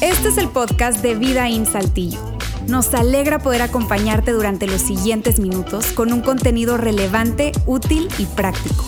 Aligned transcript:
Este 0.00 0.28
es 0.28 0.38
el 0.38 0.48
podcast 0.48 1.02
de 1.02 1.14
Vida 1.14 1.48
en 1.48 1.66
Saltillo. 1.66 2.18
Nos 2.68 2.94
alegra 2.94 3.38
poder 3.38 3.62
acompañarte 3.62 4.32
durante 4.32 4.66
los 4.66 4.80
siguientes 4.80 5.40
minutos 5.40 5.92
con 5.92 6.12
un 6.12 6.20
contenido 6.20 6.76
relevante, 6.76 7.52
útil 7.66 8.08
y 8.18 8.26
práctico. 8.26 8.84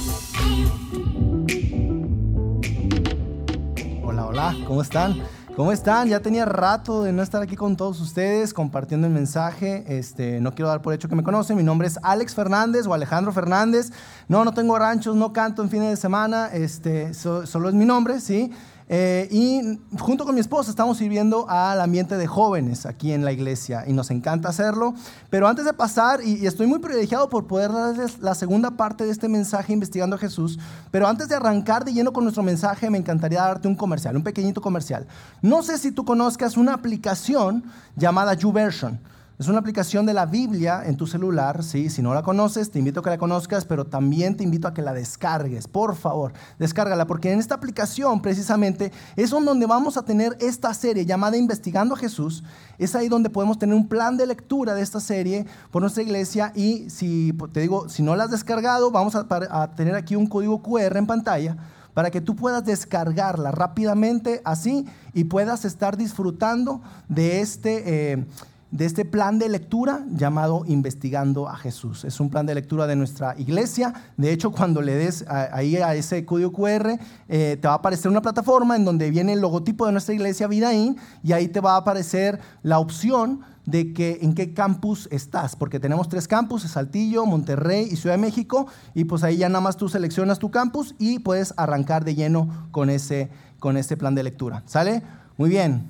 Hola, 4.05 4.27
hola, 4.27 4.57
¿cómo 4.67 4.83
están? 4.83 5.23
¿Cómo 5.59 5.73
están? 5.73 6.07
Ya 6.07 6.21
tenía 6.21 6.45
rato 6.45 7.03
de 7.03 7.13
no 7.13 7.21
estar 7.21 7.43
aquí 7.43 7.57
con 7.57 7.77
todos 7.77 8.01
ustedes 8.01 8.55
compartiendo 8.55 9.09
el 9.09 9.13
mensaje. 9.13 9.83
Este, 9.89 10.41
no 10.41 10.55
quiero 10.55 10.69
dar 10.69 10.83
por 10.83 10.95
hecho 10.95 11.09
que 11.09 11.17
me 11.17 11.25
conocen. 11.25 11.57
Mi 11.57 11.65
nombre 11.65 11.89
es 11.89 11.99
Alex 12.05 12.33
Fernández 12.33 12.87
o 12.87 12.95
Alejandro 12.95 13.33
Fernández. 13.33 13.91
No, 14.29 14.45
no 14.45 14.55
tengo 14.55 14.79
ranchos, 14.79 15.17
no 15.17 15.33
canto 15.33 15.61
en 15.65 15.69
fines 15.69 15.91
de 15.91 15.97
semana. 15.97 16.47
Este, 16.53 17.13
solo 17.13 17.69
es 17.69 17.75
mi 17.75 17.85
nombre, 17.85 18.21
¿sí? 18.21 18.53
Eh, 18.91 19.29
y 19.31 19.79
junto 19.99 20.25
con 20.25 20.35
mi 20.35 20.41
esposa 20.41 20.71
estamos 20.71 20.97
sirviendo 20.97 21.49
al 21.49 21.81
ambiente 21.81 22.17
de 22.17 22.27
jóvenes 22.27 22.87
aquí 22.87 23.13
en 23.13 23.23
la 23.23 23.33
iglesia 23.33 23.85
y 23.87 23.93
nos 23.93 24.11
encanta 24.11 24.49
hacerlo. 24.49 24.95
Pero 25.29 25.47
antes 25.47 25.65
de 25.65 25.75
pasar, 25.75 26.21
y, 26.25 26.47
estoy 26.47 26.67
muy 26.67 26.79
privilegiado 26.79 27.29
por 27.29 27.47
poder 27.47 27.73
darles 27.73 28.19
la 28.21 28.35
segunda 28.35 28.73
parte 28.73 29.05
de 29.05 29.11
este 29.11 29.29
mensaje 29.29 29.73
investigando 29.73 30.17
a 30.17 30.19
Jesús, 30.19 30.59
pero 30.91 31.07
antes 31.07 31.29
de 31.29 31.35
arrancar 31.35 31.85
de 31.85 31.93
lleno 31.93 32.13
con 32.13 32.25
nuestro 32.25 32.43
mensaje, 32.43 32.89
me 32.89 32.99
encantaría 32.99 33.43
darte 33.43 33.69
un 33.69 33.75
comercial, 33.75 34.17
un 34.17 34.23
pequeñito 34.23 34.63
comercial. 34.63 35.07
No 35.43 35.63
sé 35.63 35.77
si 35.77 35.93
tú 35.93 36.05
conozcas 36.05 36.57
una 36.57 36.73
aplicación 36.73 37.65
llamada 37.97 38.35
YouVersion. 38.35 38.99
Es 39.39 39.47
una 39.47 39.61
aplicación 39.61 40.05
de 40.05 40.15
la 40.15 40.27
Biblia 40.27 40.83
en 40.85 40.97
tu 40.97 41.07
celular, 41.07 41.63
¿sí? 41.63 41.91
Si 41.91 42.03
no 42.03 42.13
la 42.13 42.25
conoces, 42.25 42.73
te 42.73 42.81
invito 42.81 42.99
a 42.99 43.03
que 43.05 43.11
la 43.11 43.19
conozcas, 43.19 43.65
pero 43.65 43.85
también 43.85 44.37
te 44.37 44.43
invito 44.43 44.67
a 44.67 44.75
que 44.75 44.83
la 44.83 44.93
descargues. 44.93 45.69
Por 45.69 45.95
favor, 45.95 46.33
descárgala, 46.59 47.07
porque 47.07 47.31
en 47.31 47.39
esta 47.39 47.55
aplicación 47.55 48.21
precisamente 48.21 48.91
es 49.15 49.31
donde 49.31 49.67
vamos 49.67 49.97
a 49.97 50.03
tener 50.03 50.37
esta 50.41 50.75
serie 50.75 51.07
llamada 51.07 51.37
Investigando 51.37 51.95
a 51.95 51.99
Jesús. 51.99 52.43
Es 52.79 52.97
ahí 52.97 53.09
donde 53.09 53.31
podemos 53.31 53.61
tener 53.61 53.77
un 53.77 53.87
plan 53.87 54.17
de 54.17 54.27
lectura 54.27 54.75
de 54.75 54.83
esta 54.83 54.99
serie 54.99 55.47
por 55.71 55.83
nuestra 55.83 56.03
iglesia 56.03 56.51
y 56.57 56.91
si 56.91 57.33
te 57.53 57.61
digo, 57.61 57.89
si 57.89 58.03
no 58.03 58.17
la 58.17 58.25
has 58.25 58.33
descargado, 58.33 58.91
vamos 58.91 59.15
a, 59.15 59.69
tener 59.77 59.95
aquí 59.95 60.17
un 60.17 60.27
código 60.27 60.61
QR 60.65 60.97
en 60.97 61.07
pantalla 61.07 61.57
para 61.95 62.11
que 62.11 62.21
tú 62.21 62.35
puedas 62.35 62.65
descargarla 62.65 63.53
rápidamente 63.53 64.43
así 64.45 64.85
y 65.15 65.25
puedas 65.25 65.65
estar 65.65 65.97
disfrutando 65.97 66.81
de 67.09 67.41
este... 67.41 68.15
Eh, 68.15 68.27
de 68.71 68.85
este 68.85 69.05
plan 69.05 69.39
de 69.39 69.49
lectura 69.49 70.05
llamado 70.11 70.65
Investigando 70.67 71.49
a 71.49 71.57
Jesús. 71.57 72.05
Es 72.05 72.21
un 72.21 72.29
plan 72.29 72.45
de 72.45 72.55
lectura 72.55 72.87
de 72.87 72.97
nuestra 72.97 73.35
iglesia. 73.39 73.95
De 74.17 74.31
hecho, 74.33 74.51
cuando 74.51 74.83
le 74.83 74.95
des 74.95 75.25
ahí 75.29 75.77
a 75.77 75.95
ese 75.95 76.25
código 76.25 76.53
QR, 76.53 76.99
eh, 77.29 77.57
te 77.61 77.69
va 77.69 77.75
a 77.75 77.77
aparecer 77.79 78.11
una 78.11 78.21
plataforma 78.21 78.77
en 78.77 78.85
donde 78.85 79.11
viene 79.11 79.33
el 79.33 79.41
logotipo 79.41 79.87
de 79.87 79.93
nuestra 79.93 80.15
iglesia 80.15 80.47
Vidaín 80.49 80.97
y 81.23 81.33
ahí 81.33 81.49
te 81.49 81.61
va 81.61 81.75
a 81.75 81.79
aparecer 81.79 82.41
la 82.63 82.79
opción 82.79 83.41
de 83.65 83.93
que 83.93 84.19
en 84.23 84.35
qué 84.35 84.55
campus 84.55 85.09
estás, 85.13 85.55
porque 85.55 85.79
tenemos 85.79 86.09
tres 86.09 86.27
campus, 86.27 86.63
Saltillo, 86.63 87.27
Monterrey 87.27 87.87
y 87.91 87.97
Ciudad 87.97 88.17
de 88.17 88.23
México, 88.23 88.67
y 88.95 89.05
pues 89.05 89.23
ahí 89.25 89.37
ya 89.37 89.51
nada 89.51 89.61
más 89.61 89.77
tú 89.77 89.91
seleccionas 89.91 90.39
tu 90.39 90.51
campus 90.51 90.95
y 90.99 91.19
puedes 91.19 91.53
arrancar 91.59 92.03
de 92.03 92.15
lleno 92.15 92.69
con 92.71 92.89
ese, 92.89 93.29
con 93.59 93.77
ese 93.77 93.99
plan 93.99 94.15
de 94.15 94.23
lectura. 94.23 94.63
¿Sale? 94.65 95.03
Muy 95.37 95.51
bien, 95.51 95.87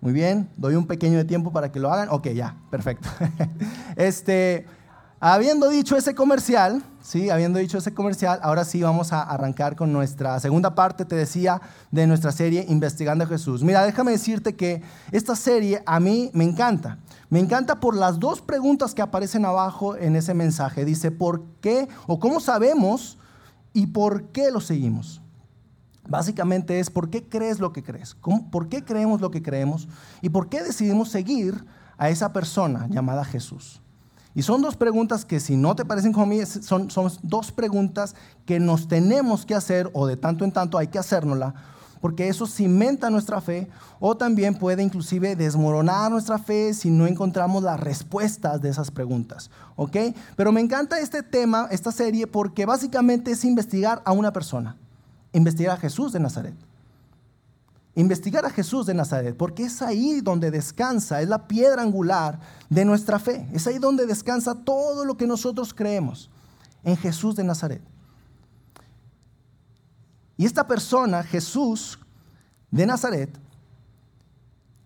muy 0.00 0.12
bien, 0.12 0.50
doy 0.56 0.74
un 0.74 0.86
pequeño 0.86 1.16
de 1.16 1.24
tiempo 1.24 1.52
para 1.52 1.72
que 1.72 1.80
lo 1.80 1.90
hagan. 1.92 2.08
Ok, 2.10 2.28
ya, 2.28 2.56
perfecto. 2.70 3.08
este, 3.96 4.66
habiendo 5.20 5.68
dicho 5.68 5.96
ese 5.96 6.14
comercial, 6.14 6.82
sí, 7.00 7.30
habiendo 7.30 7.58
dicho 7.58 7.78
ese 7.78 7.94
comercial, 7.94 8.38
ahora 8.42 8.64
sí 8.64 8.82
vamos 8.82 9.12
a 9.12 9.22
arrancar 9.22 9.74
con 9.74 9.92
nuestra 9.92 10.38
segunda 10.38 10.74
parte, 10.74 11.04
te 11.04 11.16
decía, 11.16 11.60
de 11.90 12.06
nuestra 12.06 12.30
serie 12.30 12.66
Investigando 12.68 13.24
a 13.24 13.26
Jesús. 13.26 13.62
Mira, 13.62 13.84
déjame 13.84 14.12
decirte 14.12 14.54
que 14.54 14.82
esta 15.12 15.34
serie 15.34 15.82
a 15.86 15.98
mí 15.98 16.30
me 16.34 16.44
encanta. 16.44 16.98
Me 17.28 17.40
encanta 17.40 17.80
por 17.80 17.96
las 17.96 18.20
dos 18.20 18.40
preguntas 18.40 18.94
que 18.94 19.02
aparecen 19.02 19.44
abajo 19.44 19.96
en 19.96 20.14
ese 20.14 20.34
mensaje. 20.34 20.84
Dice, 20.84 21.10
¿por 21.10 21.42
qué 21.60 21.88
o 22.06 22.20
cómo 22.20 22.38
sabemos 22.38 23.18
y 23.72 23.88
por 23.88 24.28
qué 24.28 24.50
lo 24.50 24.60
seguimos? 24.60 25.20
Básicamente 26.08 26.78
es 26.78 26.90
por 26.90 27.10
qué 27.10 27.28
crees 27.28 27.58
lo 27.58 27.72
que 27.72 27.82
crees, 27.82 28.16
por 28.50 28.68
qué 28.68 28.84
creemos 28.84 29.20
lo 29.20 29.30
que 29.30 29.42
creemos 29.42 29.88
y 30.22 30.28
por 30.28 30.48
qué 30.48 30.62
decidimos 30.62 31.08
seguir 31.08 31.64
a 31.98 32.10
esa 32.10 32.32
persona 32.32 32.86
llamada 32.88 33.24
Jesús. 33.24 33.80
Y 34.34 34.42
son 34.42 34.60
dos 34.60 34.76
preguntas 34.76 35.24
que 35.24 35.40
si 35.40 35.56
no 35.56 35.74
te 35.74 35.84
parecen 35.84 36.12
como 36.12 36.26
mí, 36.26 36.44
son, 36.44 36.90
son 36.90 37.10
dos 37.22 37.52
preguntas 37.52 38.14
que 38.44 38.60
nos 38.60 38.86
tenemos 38.86 39.46
que 39.46 39.54
hacer 39.54 39.90
o 39.94 40.06
de 40.06 40.16
tanto 40.16 40.44
en 40.44 40.52
tanto 40.52 40.76
hay 40.76 40.88
que 40.88 40.98
hacérnosla, 40.98 41.54
porque 42.02 42.28
eso 42.28 42.46
cimenta 42.46 43.08
nuestra 43.08 43.40
fe 43.40 43.70
o 43.98 44.14
también 44.14 44.54
puede 44.54 44.82
inclusive 44.82 45.34
desmoronar 45.36 46.10
nuestra 46.10 46.38
fe 46.38 46.74
si 46.74 46.90
no 46.90 47.06
encontramos 47.06 47.62
las 47.62 47.80
respuestas 47.80 48.60
de 48.60 48.68
esas 48.68 48.90
preguntas. 48.90 49.50
¿Ok? 49.74 49.96
Pero 50.36 50.52
me 50.52 50.60
encanta 50.60 51.00
este 51.00 51.22
tema, 51.22 51.68
esta 51.70 51.90
serie, 51.90 52.26
porque 52.26 52.66
básicamente 52.66 53.30
es 53.30 53.42
investigar 53.42 54.02
a 54.04 54.12
una 54.12 54.34
persona 54.34 54.76
investigar 55.36 55.76
a 55.76 55.80
Jesús 55.80 56.12
de 56.12 56.20
Nazaret. 56.20 56.54
Investigar 57.94 58.44
a 58.46 58.50
Jesús 58.50 58.86
de 58.86 58.94
Nazaret, 58.94 59.36
porque 59.36 59.64
es 59.64 59.82
ahí 59.82 60.20
donde 60.22 60.50
descansa, 60.50 61.20
es 61.20 61.28
la 61.28 61.46
piedra 61.46 61.82
angular 61.82 62.40
de 62.70 62.84
nuestra 62.84 63.18
fe. 63.18 63.46
Es 63.52 63.66
ahí 63.66 63.78
donde 63.78 64.06
descansa 64.06 64.54
todo 64.54 65.04
lo 65.04 65.16
que 65.16 65.26
nosotros 65.26 65.74
creemos, 65.74 66.30
en 66.84 66.96
Jesús 66.96 67.36
de 67.36 67.44
Nazaret. 67.44 67.82
Y 70.38 70.46
esta 70.46 70.66
persona, 70.66 71.22
Jesús 71.22 71.98
de 72.70 72.86
Nazaret, 72.86 73.30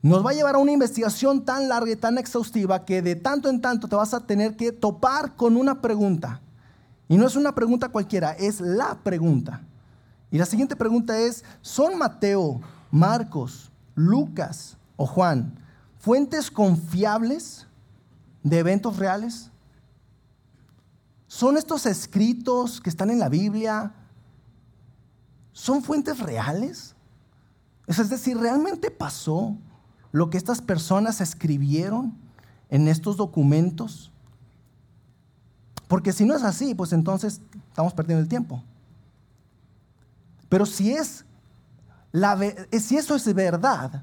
nos 0.03 0.25
va 0.25 0.31
a 0.31 0.35
llevar 0.35 0.57
a 0.57 0.59
una 0.59 0.73
investigación 0.73 1.45
tan 1.45 1.69
larga 1.69 1.93
y 1.93 1.97
tan 1.97 2.19
exhaustiva 2.19 2.85
que 2.85 3.03
de 3.03 3.15
tanto 3.15 3.49
en 3.49 3.61
tanto 3.61 3.87
te 3.87 3.97
vas 3.97 4.15
a 4.15 4.27
tener 4.27 4.57
que 4.57 4.73
topar 4.73 5.37
con 5.37 5.57
una 5.57 5.81
pregunta. 5.81 6.41
Y 7.09 7.17
no 7.17 7.27
es 7.27 7.37
una 7.37 7.55
pregunta 7.55 7.89
cualquiera, 7.89 8.33
es 8.33 8.61
la 8.61 8.99
pregunta. 9.03 9.63
Y 10.31 10.39
la 10.39 10.47
siguiente 10.47 10.77
pregunta 10.77 11.19
es, 11.19 11.45
¿son 11.61 11.99
Mateo, 11.99 12.61
Marcos, 12.91 13.71
Lucas 13.95 14.77
o 14.97 15.07
Juan 15.07 15.59
fuentes 15.99 16.51
confiables 16.51 17.67
de 18.43 18.59
eventos 18.59 18.97
reales? 18.97 19.51
¿Son 21.27 21.57
estos 21.57 21.87
escritos 21.87 22.81
que 22.81 22.91
están 22.91 23.11
en 23.11 23.19
la 23.19 23.29
Biblia? 23.29 23.93
¿Son 25.53 25.83
fuentes 25.83 26.19
reales? 26.19 26.95
Es 27.87 28.09
decir, 28.09 28.39
¿realmente 28.39 28.91
pasó 28.91 29.57
lo 30.13 30.31
que 30.31 30.39
estas 30.39 30.61
personas 30.61 31.21
escribieron 31.21 32.17
en 32.69 32.89
estos 32.89 33.17
documentos? 33.17 34.11
Porque 35.87 36.13
si 36.13 36.25
no 36.25 36.35
es 36.35 36.43
así, 36.43 36.75
pues 36.75 36.93
entonces 36.93 37.41
estamos 37.69 37.93
perdiendo 37.93 38.23
el 38.23 38.29
tiempo. 38.29 38.63
Pero 40.51 40.67
si 40.67 40.93
es 40.93 41.25
la, 42.13 42.39
si 42.79 42.99
eso 42.99 43.15
es 43.15 43.33
verdad, 43.33 44.03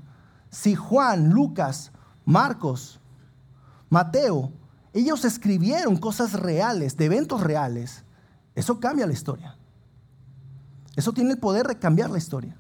si 0.50 0.74
Juan, 0.74 1.30
Lucas, 1.30 1.92
Marcos, 2.26 3.00
Mateo, 3.90 4.52
ellos 4.94 5.24
escribieron 5.26 5.98
cosas 5.98 6.34
reales, 6.34 6.98
de 6.98 7.06
eventos 7.06 7.42
reales, 7.42 8.04
eso 8.56 8.80
cambia 8.80 9.06
la 9.06 9.14
historia. 9.14 9.56
Eso 10.96 11.14
tiene 11.14 11.34
el 11.34 11.38
poder 11.38 11.68
de 11.68 11.78
cambiar 11.78 12.10
la 12.10 12.18
historia. 12.18 12.58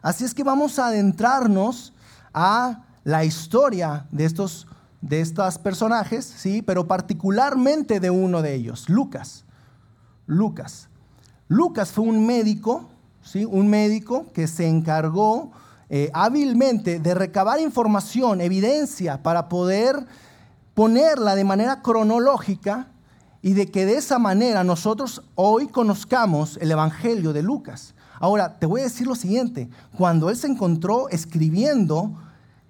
Así 0.00 0.24
es 0.24 0.32
que 0.32 0.42
vamos 0.42 0.78
a 0.78 0.86
adentrarnos 0.86 1.92
a 2.32 2.84
la 3.04 3.24
historia 3.24 4.06
de 4.10 4.24
estos 4.24 4.66
de 5.02 5.20
estos 5.20 5.58
personajes, 5.58 6.24
sí, 6.24 6.62
pero 6.62 6.88
particularmente 6.88 8.00
de 8.00 8.08
uno 8.08 8.40
de 8.40 8.54
ellos, 8.54 8.88
Lucas. 8.88 9.44
Lucas. 10.26 10.88
Lucas 11.54 11.92
fue 11.92 12.02
un 12.04 12.26
médico, 12.26 12.88
¿sí? 13.22 13.44
un 13.44 13.68
médico 13.68 14.26
que 14.34 14.48
se 14.48 14.66
encargó 14.66 15.52
eh, 15.88 16.10
hábilmente 16.12 16.98
de 16.98 17.14
recabar 17.14 17.60
información, 17.60 18.40
evidencia, 18.40 19.22
para 19.22 19.48
poder 19.48 20.04
ponerla 20.74 21.36
de 21.36 21.44
manera 21.44 21.80
cronológica 21.80 22.88
y 23.40 23.52
de 23.52 23.70
que 23.70 23.86
de 23.86 23.98
esa 23.98 24.18
manera 24.18 24.64
nosotros 24.64 25.22
hoy 25.36 25.68
conozcamos 25.68 26.58
el 26.60 26.72
Evangelio 26.72 27.32
de 27.32 27.44
Lucas. 27.44 27.94
Ahora, 28.18 28.58
te 28.58 28.66
voy 28.66 28.80
a 28.80 28.84
decir 28.84 29.06
lo 29.06 29.14
siguiente, 29.14 29.70
cuando 29.96 30.30
él 30.30 30.36
se 30.36 30.48
encontró 30.48 31.08
escribiendo, 31.08 32.10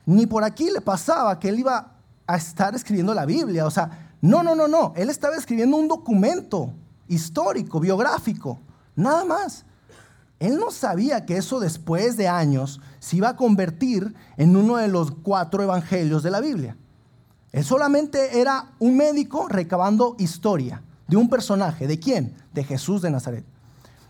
ni 0.05 0.27
por 0.27 0.45
aquí 0.45 0.69
le 0.71 0.83
pasaba 0.83 1.41
que 1.41 1.49
él 1.49 1.61
iba 1.61 1.93
a 2.27 2.37
estar 2.37 2.75
escribiendo 2.75 3.15
la 3.15 3.25
Biblia, 3.25 3.65
o 3.65 3.71
sea, 3.71 4.13
no, 4.21 4.43
no, 4.43 4.55
no, 4.55 4.69
no, 4.69 4.93
él 4.95 5.09
estaba 5.09 5.37
escribiendo 5.37 5.79
un 5.79 5.89
documento 5.89 6.71
histórico, 7.09 7.81
biográfico. 7.81 8.59
Nada 8.97 9.25
más. 9.25 9.65
Él 10.41 10.59
no 10.59 10.71
sabía 10.71 11.25
que 11.25 11.37
eso 11.37 11.61
después 11.61 12.17
de 12.17 12.29
años 12.29 12.81
se 12.99 13.17
iba 13.17 13.31
a 13.31 13.37
convertir 13.37 14.15
en 14.37 14.57
uno 14.57 14.77
de 14.77 14.89
los 14.89 15.11
cuatro 15.11 15.63
evangelios 15.63 16.23
de 16.23 16.31
la 16.31 16.41
Biblia. 16.41 16.77
Él 17.53 17.65
solamente 17.65 18.41
era 18.41 18.73
un 18.79 18.97
médico 18.97 19.47
recabando 19.49 20.17
historia 20.19 20.83
de 21.07 21.17
un 21.17 21.29
personaje. 21.29 21.87
¿De 21.87 21.99
quién? 21.99 22.35
De 22.53 22.65
Jesús 22.65 23.01
de 23.01 23.11
Nazaret. 23.11 23.45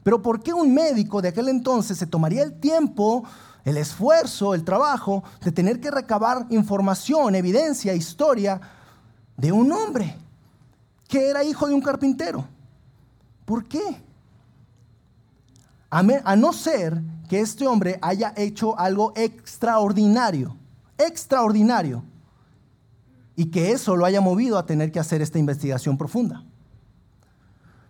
Pero 0.02 0.22
¿por 0.22 0.42
qué 0.42 0.52
un 0.52 0.72
médico 0.72 1.20
de 1.20 1.28
aquel 1.28 1.48
entonces 1.48 1.98
se 1.98 2.06
tomaría 2.06 2.42
el 2.42 2.58
tiempo, 2.58 3.24
el 3.64 3.76
esfuerzo, 3.76 4.54
el 4.54 4.64
trabajo 4.64 5.24
de 5.42 5.52
tener 5.52 5.80
que 5.80 5.90
recabar 5.90 6.46
información, 6.50 7.34
evidencia, 7.34 7.94
historia 7.94 8.60
de 9.36 9.52
un 9.52 9.72
hombre 9.72 10.16
que 11.08 11.28
era 11.28 11.44
hijo 11.44 11.66
de 11.66 11.74
un 11.74 11.80
carpintero? 11.80 12.46
¿Por 13.44 13.66
qué? 13.66 14.03
A, 15.94 16.34
no 16.34 16.52
ser 16.52 17.00
que 17.28 17.38
este 17.38 17.68
hombre 17.68 18.00
haya 18.02 18.34
hecho 18.36 18.76
algo 18.76 19.12
extraordinario, 19.14 20.56
extraordinario, 20.98 22.02
y 23.36 23.46
que 23.46 23.70
eso 23.70 23.94
lo 23.94 24.04
haya 24.04 24.20
movido 24.20 24.58
a 24.58 24.66
tener 24.66 24.90
que 24.90 24.98
hacer 24.98 25.22
esta 25.22 25.38
investigación 25.38 25.96
profunda. 25.96 26.42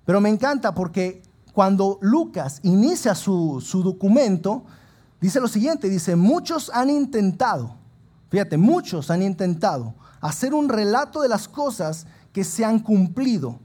Pero 0.04 0.20
me 0.20 0.28
encanta 0.28 0.74
porque 0.74 1.22
cuando 1.54 1.98
Lucas 2.02 2.60
inicia 2.62 3.14
su, 3.14 3.62
su 3.64 3.82
documento, 3.82 4.66
dice 5.18 5.40
lo 5.40 5.48
siguiente, 5.48 5.88
dice, 5.88 6.14
muchos 6.14 6.70
han 6.74 6.90
intentado, 6.90 7.74
fíjate, 8.28 8.58
muchos 8.58 9.10
han 9.10 9.22
intentado 9.22 9.94
hacer 10.20 10.52
un 10.52 10.68
relato 10.68 11.22
de 11.22 11.28
las 11.30 11.48
cosas 11.48 12.06
que 12.34 12.44
se 12.44 12.66
han 12.66 12.80
cumplido 12.80 13.60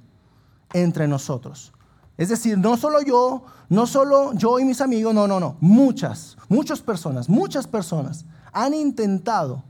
entre 0.72 1.10
nosotros. 1.10 1.74
Es 2.20 2.28
decir, 2.28 2.58
no 2.58 2.76
solo 2.76 3.02
yo, 3.02 3.46
no 3.70 3.88
solo 3.88 4.34
yo 4.34 4.60
y 4.60 4.66
mis 4.66 4.82
amigos, 4.82 5.14
no, 5.16 5.26
no, 5.26 5.40
no. 5.40 5.56
Muchas, 5.62 6.36
muchas 6.50 6.82
personas, 6.82 7.30
muchas 7.30 7.66
personas 7.66 8.26
han 8.52 8.74
intentado 8.74 9.64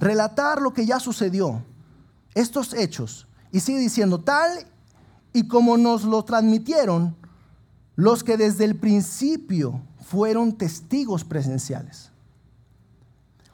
relatar 0.00 0.60
lo 0.60 0.72
que 0.72 0.84
ya 0.84 0.98
sucedió, 0.98 1.62
estos 2.34 2.74
hechos. 2.74 3.28
Y 3.52 3.60
sigue 3.60 3.78
diciendo, 3.78 4.18
tal 4.18 4.50
y 5.32 5.46
como 5.46 5.76
nos 5.76 6.02
lo 6.02 6.24
transmitieron 6.24 7.14
los 7.94 8.24
que 8.24 8.36
desde 8.36 8.64
el 8.64 8.74
principio 8.74 9.80
fueron 10.00 10.50
testigos 10.50 11.22
presenciales. 11.22 12.10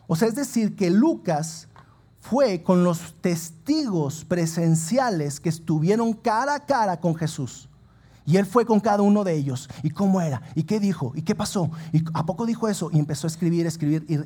O 0.06 0.16
sea, 0.16 0.28
es 0.28 0.34
decir, 0.34 0.76
que 0.76 0.88
Lucas 0.88 1.68
fue 2.20 2.62
con 2.62 2.84
los 2.84 3.14
testigos 3.20 4.24
presenciales 4.24 5.40
que 5.40 5.48
estuvieron 5.48 6.12
cara 6.12 6.54
a 6.54 6.66
cara 6.66 7.00
con 7.00 7.14
Jesús. 7.14 7.68
Y 8.26 8.36
él 8.36 8.44
fue 8.44 8.66
con 8.66 8.80
cada 8.80 9.02
uno 9.02 9.24
de 9.24 9.34
ellos. 9.34 9.70
¿Y 9.82 9.90
cómo 9.90 10.20
era? 10.20 10.42
¿Y 10.54 10.64
qué 10.64 10.80
dijo? 10.80 11.12
¿Y 11.14 11.22
qué 11.22 11.34
pasó? 11.34 11.70
¿Y 11.92 12.04
a 12.12 12.26
poco 12.26 12.44
dijo 12.44 12.68
eso? 12.68 12.90
Y 12.92 12.98
empezó 12.98 13.26
a 13.26 13.30
escribir, 13.30 13.66
escribir. 13.66 14.04
Y 14.08 14.18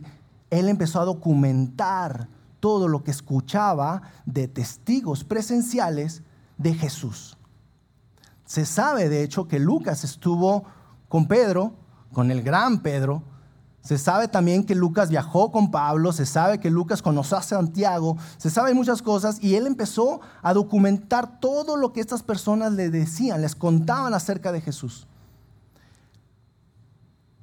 él 0.50 0.68
empezó 0.68 1.00
a 1.00 1.04
documentar 1.04 2.28
todo 2.58 2.88
lo 2.88 3.04
que 3.04 3.12
escuchaba 3.12 4.02
de 4.26 4.48
testigos 4.48 5.22
presenciales 5.22 6.22
de 6.58 6.74
Jesús. 6.74 7.36
Se 8.44 8.66
sabe, 8.66 9.08
de 9.08 9.22
hecho, 9.22 9.46
que 9.46 9.58
Lucas 9.58 10.04
estuvo 10.04 10.64
con 11.08 11.26
Pedro, 11.26 11.74
con 12.12 12.30
el 12.30 12.42
gran 12.42 12.82
Pedro, 12.82 13.22
se 13.82 13.99
sabe 13.99 14.29
también 14.29 14.64
que 14.64 14.76
Lucas 14.76 15.11
viajó 15.11 15.50
con 15.50 15.73
Pablo, 15.73 16.12
se 16.12 16.25
sabe 16.25 16.61
que 16.61 16.70
Lucas 16.70 17.02
conoció 17.02 17.37
a 17.37 17.43
Santiago, 17.43 18.17
se 18.38 18.49
sabe 18.49 18.75
muchas 18.75 19.02
cosas 19.02 19.43
y 19.43 19.56
él 19.56 19.67
empezó 19.67 20.20
a 20.40 20.55
documentar 20.55 21.40
todo 21.40 21.76
lo 21.76 21.93
que 21.93 22.00
estas 22.00 22.23
personas 22.23 22.73
le 22.73 22.90
decían, 22.90 23.43
les 23.43 23.56
contaban 23.56 24.14
acerca 24.14 24.52
de 24.52 24.61
Jesús. 24.61 25.08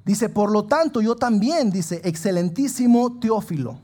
Dice, 0.05 0.29
por 0.29 0.49
lo 0.49 0.63
tanto, 0.63 1.01
yo 1.01 1.17
también, 1.17 1.71
dice, 1.71 2.01
excelentísimo 2.05 3.19
Teófilo. 3.19 3.77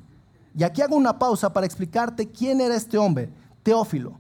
Y 0.58 0.64
aquí 0.64 0.82
hago 0.82 0.96
una 0.96 1.20
pausa 1.20 1.52
para 1.52 1.66
explicarte 1.66 2.30
quién 2.30 2.62
era 2.62 2.76
este 2.76 2.98
hombre, 2.98 3.30
Teófilo. 3.64 4.18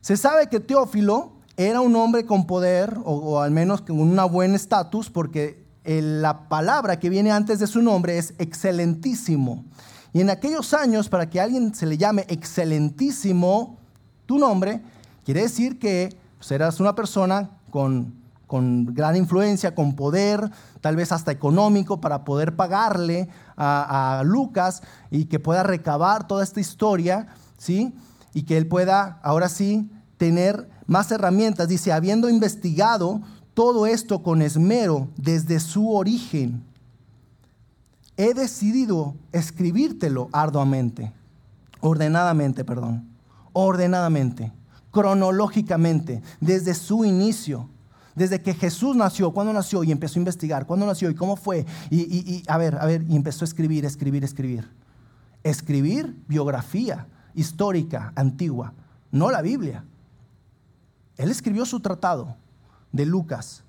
Se 0.00 0.16
sabe 0.16 0.48
que 0.48 0.58
Teófilo 0.58 1.32
era 1.58 1.82
un 1.82 1.94
hombre 1.96 2.24
con 2.24 2.46
poder, 2.46 2.98
o, 3.04 3.40
al 3.40 3.50
menos 3.50 3.82
con 3.82 4.00
un 4.00 4.32
buen 4.32 4.54
estatus, 4.54 5.10
porque 5.10 5.65
la 5.86 6.48
palabra 6.48 6.98
que 6.98 7.08
viene 7.08 7.30
antes 7.30 7.58
de 7.58 7.66
su 7.66 7.80
nombre 7.80 8.18
es 8.18 8.34
excelentísimo. 8.38 9.64
Y 10.12 10.20
en 10.20 10.30
aquellos 10.30 10.74
años, 10.74 11.08
para 11.08 11.28
que 11.28 11.40
alguien 11.40 11.74
se 11.74 11.86
le 11.86 11.98
llame 11.98 12.24
excelentísimo 12.28 13.78
tu 14.24 14.38
nombre, 14.38 14.82
quiere 15.24 15.42
decir 15.42 15.78
que 15.78 16.16
pues, 16.38 16.80
una 16.80 16.94
persona 16.94 17.50
con, 17.70 18.14
con, 18.46 18.94
gran 18.94 19.16
influencia, 19.16 19.74
con 19.74 19.94
poder, 19.94 20.50
tal 20.80 20.96
vez 20.96 21.12
hasta 21.12 21.32
económico, 21.32 22.00
para 22.00 22.24
poder 22.24 22.56
pagarle 22.56 23.28
a, 23.56 24.18
a 24.18 24.24
Lucas 24.24 24.82
y 25.10 25.26
que 25.26 25.38
pueda 25.38 25.62
recabar 25.62 26.26
toda 26.26 26.42
esta 26.42 26.60
historia, 26.60 27.28
¿sí? 27.58 27.94
Y 28.34 28.42
que 28.42 28.56
él 28.56 28.66
pueda, 28.66 29.20
ahora 29.22 29.48
sí, 29.48 29.90
tener 30.16 30.68
más 30.86 31.10
herramientas. 31.10 31.68
Dice, 31.68 31.92
habiendo 31.92 32.28
investigado 32.28 33.20
todo 33.56 33.86
esto 33.86 34.22
con 34.22 34.42
esmero 34.42 35.08
desde 35.16 35.60
su 35.60 35.90
origen, 35.90 36.62
he 38.18 38.34
decidido 38.34 39.14
escribírtelo 39.32 40.28
arduamente, 40.30 41.10
ordenadamente, 41.80 42.66
perdón, 42.66 43.08
ordenadamente, 43.54 44.52
cronológicamente, 44.90 46.22
desde 46.38 46.74
su 46.74 47.06
inicio, 47.06 47.70
desde 48.14 48.42
que 48.42 48.52
Jesús 48.52 48.94
nació, 48.94 49.32
cuándo 49.32 49.54
nació 49.54 49.84
y 49.84 49.90
empezó 49.90 50.18
a 50.18 50.20
investigar, 50.20 50.66
cuándo 50.66 50.84
nació 50.84 51.08
y 51.08 51.14
cómo 51.14 51.34
fue, 51.34 51.64
y, 51.88 52.00
y 52.00 52.42
a 52.48 52.58
ver, 52.58 52.76
a 52.76 52.84
ver, 52.84 53.06
y 53.08 53.16
empezó 53.16 53.46
a 53.46 53.48
escribir, 53.48 53.86
escribir, 53.86 54.22
escribir. 54.22 54.68
Escribir 55.42 56.14
biografía 56.28 57.06
histórica, 57.34 58.12
antigua, 58.16 58.74
no 59.10 59.30
la 59.30 59.40
Biblia. 59.40 59.82
Él 61.16 61.30
escribió 61.30 61.64
su 61.64 61.80
tratado 61.80 62.36
de 62.96 63.06
Lucas. 63.06 63.62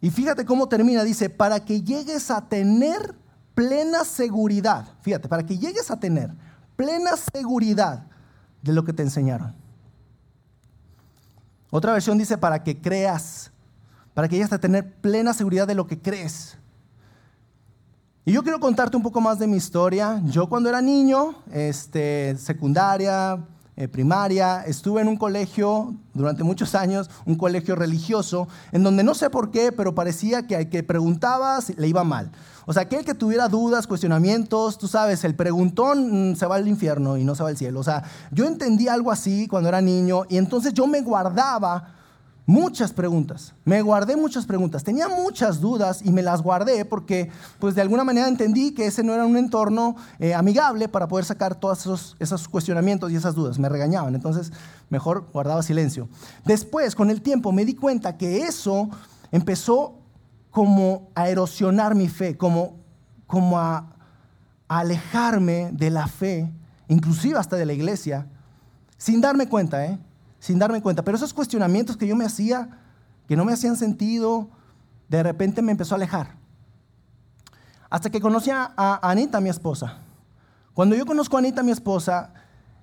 Y 0.00 0.10
fíjate 0.10 0.44
cómo 0.44 0.68
termina, 0.68 1.02
dice, 1.02 1.30
para 1.30 1.64
que 1.64 1.82
llegues 1.82 2.30
a 2.30 2.46
tener 2.46 3.14
plena 3.54 4.04
seguridad, 4.04 4.86
fíjate, 5.00 5.28
para 5.28 5.46
que 5.46 5.56
llegues 5.56 5.90
a 5.90 5.98
tener 5.98 6.30
plena 6.76 7.16
seguridad 7.16 8.06
de 8.62 8.72
lo 8.72 8.84
que 8.84 8.92
te 8.92 9.02
enseñaron. 9.02 9.54
Otra 11.70 11.92
versión 11.92 12.18
dice, 12.18 12.36
para 12.36 12.62
que 12.62 12.80
creas, 12.80 13.50
para 14.12 14.28
que 14.28 14.36
llegues 14.36 14.52
a 14.52 14.58
tener 14.58 14.94
plena 14.96 15.32
seguridad 15.32 15.66
de 15.66 15.74
lo 15.74 15.86
que 15.86 15.98
crees. 15.98 16.58
Y 18.26 18.32
yo 18.32 18.42
quiero 18.42 18.60
contarte 18.60 18.96
un 18.96 19.02
poco 19.02 19.20
más 19.20 19.38
de 19.38 19.46
mi 19.46 19.56
historia. 19.56 20.20
Yo 20.24 20.48
cuando 20.48 20.68
era 20.68 20.80
niño, 20.80 21.34
este, 21.50 22.36
secundaria, 22.38 23.38
eh, 23.76 23.88
primaria, 23.88 24.62
estuve 24.66 25.00
en 25.02 25.08
un 25.08 25.16
colegio 25.16 25.94
durante 26.12 26.44
muchos 26.44 26.74
años, 26.74 27.10
un 27.26 27.34
colegio 27.34 27.74
religioso, 27.74 28.46
en 28.70 28.82
donde 28.84 29.02
no 29.02 29.14
sé 29.14 29.30
por 29.30 29.50
qué, 29.50 29.72
pero 29.72 29.94
parecía 29.94 30.46
que 30.46 30.54
al 30.54 30.68
que 30.68 30.82
preguntabas 30.82 31.76
le 31.76 31.88
iba 31.88 32.04
mal. 32.04 32.30
O 32.66 32.72
sea, 32.72 32.82
aquel 32.82 33.04
que 33.04 33.14
tuviera 33.14 33.48
dudas, 33.48 33.86
cuestionamientos, 33.86 34.78
tú 34.78 34.88
sabes, 34.88 35.24
el 35.24 35.34
preguntón 35.34 36.30
mm, 36.30 36.36
se 36.36 36.46
va 36.46 36.56
al 36.56 36.68
infierno 36.68 37.16
y 37.16 37.24
no 37.24 37.34
se 37.34 37.42
va 37.42 37.48
al 37.50 37.56
cielo. 37.56 37.80
O 37.80 37.84
sea, 37.84 38.04
yo 38.30 38.46
entendí 38.46 38.88
algo 38.88 39.10
así 39.10 39.48
cuando 39.48 39.68
era 39.68 39.80
niño 39.80 40.22
y 40.28 40.38
entonces 40.38 40.72
yo 40.72 40.86
me 40.86 41.02
guardaba 41.02 41.93
Muchas 42.46 42.92
preguntas. 42.92 43.54
Me 43.64 43.80
guardé 43.80 44.16
muchas 44.16 44.44
preguntas. 44.44 44.84
Tenía 44.84 45.08
muchas 45.08 45.60
dudas 45.60 46.02
y 46.04 46.10
me 46.10 46.20
las 46.20 46.42
guardé 46.42 46.84
porque, 46.84 47.30
pues 47.58 47.74
de 47.74 47.80
alguna 47.80 48.04
manera 48.04 48.28
entendí 48.28 48.74
que 48.74 48.86
ese 48.86 49.02
no 49.02 49.14
era 49.14 49.24
un 49.24 49.38
entorno 49.38 49.96
eh, 50.18 50.34
amigable 50.34 50.88
para 50.88 51.08
poder 51.08 51.24
sacar 51.24 51.54
todos 51.54 51.80
esos, 51.80 52.16
esos 52.20 52.46
cuestionamientos 52.46 53.10
y 53.10 53.16
esas 53.16 53.34
dudas. 53.34 53.58
Me 53.58 53.70
regañaban. 53.70 54.14
Entonces, 54.14 54.52
mejor 54.90 55.26
guardaba 55.32 55.62
silencio. 55.62 56.06
Después, 56.44 56.94
con 56.94 57.08
el 57.08 57.22
tiempo, 57.22 57.50
me 57.50 57.64
di 57.64 57.74
cuenta 57.74 58.18
que 58.18 58.42
eso 58.42 58.90
empezó 59.32 59.94
como 60.50 61.08
a 61.14 61.30
erosionar 61.30 61.94
mi 61.94 62.08
fe, 62.08 62.36
como, 62.36 62.76
como 63.26 63.58
a 63.58 63.86
alejarme 64.68 65.70
de 65.72 65.88
la 65.88 66.06
fe, 66.08 66.52
inclusive 66.88 67.38
hasta 67.38 67.56
de 67.56 67.64
la 67.64 67.72
iglesia, 67.72 68.26
sin 68.98 69.22
darme 69.22 69.48
cuenta, 69.48 69.86
¿eh? 69.86 69.98
Sin 70.44 70.58
darme 70.58 70.82
cuenta. 70.82 71.02
Pero 71.02 71.16
esos 71.16 71.32
cuestionamientos 71.32 71.96
que 71.96 72.06
yo 72.06 72.14
me 72.14 72.26
hacía, 72.26 72.68
que 73.26 73.34
no 73.34 73.46
me 73.46 73.54
hacían 73.54 73.78
sentido, 73.78 74.50
de 75.08 75.22
repente 75.22 75.62
me 75.62 75.72
empezó 75.72 75.94
a 75.94 75.96
alejar. 75.96 76.34
Hasta 77.88 78.10
que 78.10 78.20
conocí 78.20 78.50
a 78.52 79.00
Anita, 79.02 79.40
mi 79.40 79.48
esposa. 79.48 80.00
Cuando 80.74 80.96
yo 80.96 81.06
conozco 81.06 81.36
a 81.36 81.38
Anita, 81.38 81.62
mi 81.62 81.72
esposa, 81.72 82.34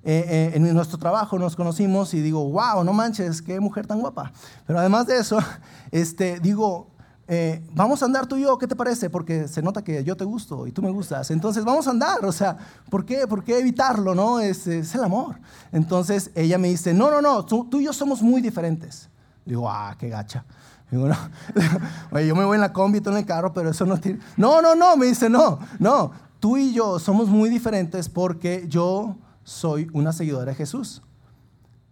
eh, 0.03 0.25
eh, 0.27 0.51
en 0.55 0.73
nuestro 0.73 0.97
trabajo 0.97 1.37
nos 1.37 1.55
conocimos 1.55 2.15
y 2.15 2.21
digo, 2.21 2.49
wow, 2.49 2.83
no 2.83 2.93
manches, 2.93 3.43
qué 3.43 3.59
mujer 3.59 3.85
tan 3.85 3.99
guapa. 3.99 4.31
Pero 4.65 4.79
además 4.79 5.05
de 5.05 5.17
eso, 5.17 5.37
este, 5.91 6.39
digo, 6.39 6.90
eh, 7.27 7.63
vamos 7.73 8.01
a 8.01 8.05
andar 8.05 8.27
tú 8.27 8.35
y 8.35 8.41
yo, 8.41 8.57
¿qué 8.57 8.67
te 8.67 8.75
parece? 8.75 9.09
Porque 9.09 9.47
se 9.47 9.61
nota 9.61 9.83
que 9.83 10.03
yo 10.03 10.17
te 10.17 10.25
gusto 10.25 10.67
y 10.67 10.71
tú 10.71 10.81
me 10.81 10.89
gustas. 10.91 11.31
Entonces 11.31 11.63
vamos 11.63 11.87
a 11.87 11.91
andar, 11.91 12.25
o 12.25 12.31
sea, 12.31 12.57
¿por 12.89 13.05
qué, 13.05 13.27
¿Por 13.27 13.43
qué 13.43 13.59
evitarlo? 13.59 14.13
No? 14.15 14.39
Es, 14.39 14.67
el 14.67 15.03
amor. 15.03 15.37
Entonces 15.71 16.31
ella 16.35 16.57
me 16.57 16.67
dice, 16.67 16.93
no, 16.93 17.09
no, 17.09 17.21
no, 17.21 17.45
tú, 17.45 17.67
y 17.79 17.85
yo 17.85 17.93
somos 17.93 18.21
muy 18.21 18.41
diferentes. 18.41 19.09
Digo, 19.45 19.69
ah, 19.69 19.95
qué 19.97 20.09
gacha. 20.09 20.43
Oye, 22.11 22.27
yo 22.27 22.35
me 22.35 22.43
voy 22.43 22.55
en 22.55 22.61
la 22.61 22.73
combi, 22.73 22.99
tú 22.99 23.11
en 23.11 23.17
el 23.17 23.25
carro, 23.25 23.53
pero 23.53 23.69
eso 23.69 23.85
no 23.85 23.97
tiene... 23.97 24.19
No, 24.35 24.61
no, 24.61 24.75
no, 24.75 24.97
me 24.97 25.05
dice, 25.05 25.29
no, 25.29 25.57
no, 25.79 26.11
tú 26.41 26.57
y 26.57 26.73
yo 26.73 26.99
somos 26.99 27.29
muy 27.29 27.49
diferentes 27.49 28.09
porque 28.09 28.65
yo 28.67 29.15
soy 29.43 29.89
una 29.93 30.11
seguidora 30.11 30.51
de 30.51 30.55
Jesús. 30.55 31.01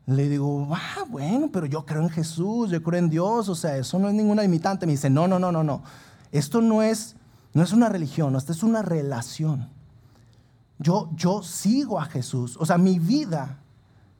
Le 0.09 0.27
digo, 0.27 0.67
ah, 0.71 1.05
bueno, 1.07 1.49
pero 1.51 1.67
yo 1.67 1.85
creo 1.85 2.01
en 2.01 2.09
Jesús, 2.09 2.71
yo 2.71 2.81
creo 2.81 2.97
en 2.97 3.09
Dios, 3.09 3.47
o 3.47 3.53
sea, 3.53 3.77
eso 3.77 3.99
no 3.99 4.07
es 4.07 4.15
ninguna 4.15 4.41
limitante. 4.41 4.87
Me 4.87 4.93
dice, 4.93 5.09
no, 5.09 5.27
no, 5.27 5.37
no, 5.37 5.51
no, 5.51 5.63
no. 5.63 5.83
Esto 6.31 6.61
no 6.61 6.81
es, 6.81 7.15
no 7.53 7.61
es 7.61 7.73
una 7.73 7.89
religión, 7.89 8.35
esto 8.35 8.51
es 8.51 8.63
una 8.63 8.81
relación. 8.81 9.69
Yo, 10.79 11.11
yo 11.13 11.43
sigo 11.43 11.99
a 11.99 12.05
Jesús, 12.05 12.57
o 12.59 12.65
sea, 12.65 12.79
mi 12.79 12.97
vida 12.97 13.59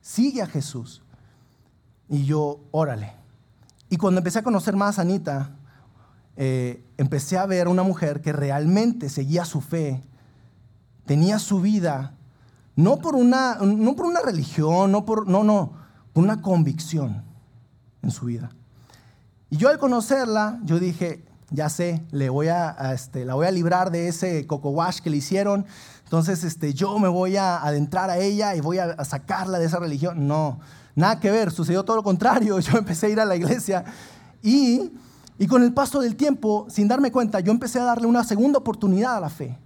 sigue 0.01 0.43
a 0.43 0.47
Jesús. 0.47 1.01
Y 2.07 2.25
yo, 2.25 2.59
órale. 2.69 3.13
Y 3.89 3.97
cuando 3.97 4.19
empecé 4.19 4.39
a 4.39 4.43
conocer 4.43 4.75
más 4.75 4.99
a 4.99 5.01
Anita, 5.01 5.55
eh, 6.37 6.83
empecé 6.97 7.37
a 7.37 7.47
ver 7.47 7.67
una 7.67 7.81
mujer 7.83 8.21
que 8.21 8.31
realmente 8.31 9.09
seguía 9.09 9.43
su 9.43 9.61
fe, 9.61 10.03
tenía 11.05 11.39
su 11.39 11.61
vida, 11.61 12.13
no 12.75 12.97
por 12.99 13.15
una, 13.15 13.55
no 13.55 13.95
por 13.95 14.05
una 14.05 14.21
religión, 14.21 14.91
no 14.91 15.05
por, 15.05 15.27
no, 15.27 15.43
no, 15.43 15.78
una 16.19 16.41
convicción 16.41 17.23
en 18.01 18.11
su 18.11 18.25
vida. 18.25 18.51
Y 19.49 19.57
yo 19.57 19.69
al 19.69 19.79
conocerla, 19.79 20.59
yo 20.63 20.79
dije, 20.79 21.25
ya 21.49 21.69
sé, 21.69 22.05
le 22.11 22.29
voy 22.29 22.47
a, 22.49 22.93
este, 22.93 23.25
la 23.25 23.33
voy 23.33 23.47
a 23.47 23.51
librar 23.51 23.91
de 23.91 24.07
ese 24.07 24.45
coco 24.45 24.69
wash 24.69 24.99
que 24.99 25.09
le 25.09 25.17
hicieron. 25.17 25.65
Entonces, 26.03 26.43
este, 26.43 26.73
yo 26.73 26.99
me 26.99 27.07
voy 27.07 27.37
a 27.37 27.57
adentrar 27.57 28.09
a 28.09 28.17
ella 28.17 28.55
y 28.55 28.61
voy 28.61 28.77
a, 28.77 28.85
a 28.85 29.05
sacarla 29.05 29.59
de 29.59 29.65
esa 29.65 29.79
religión. 29.79 30.27
No, 30.27 30.59
Nada 30.99 31.17
que 31.17 31.31
ver, 31.31 31.49
sucedió 31.51 31.83
todo 31.85 31.95
lo 31.95 32.03
contrario. 32.03 32.59
Yo 32.59 32.77
empecé 32.77 33.05
a 33.05 33.09
ir 33.09 33.19
a 33.21 33.25
la 33.25 33.35
iglesia 33.35 33.85
y, 34.43 34.91
y 35.37 35.47
con 35.47 35.63
el 35.63 35.73
paso 35.73 36.01
del 36.01 36.17
tiempo, 36.17 36.67
sin 36.69 36.89
darme 36.89 37.09
cuenta, 37.09 37.39
yo 37.39 37.51
empecé 37.51 37.79
a 37.79 37.83
darle 37.83 38.05
una 38.05 38.23
segunda 38.25 38.59
oportunidad 38.59 39.15
a 39.15 39.21
la 39.21 39.29
fe. 39.29 39.57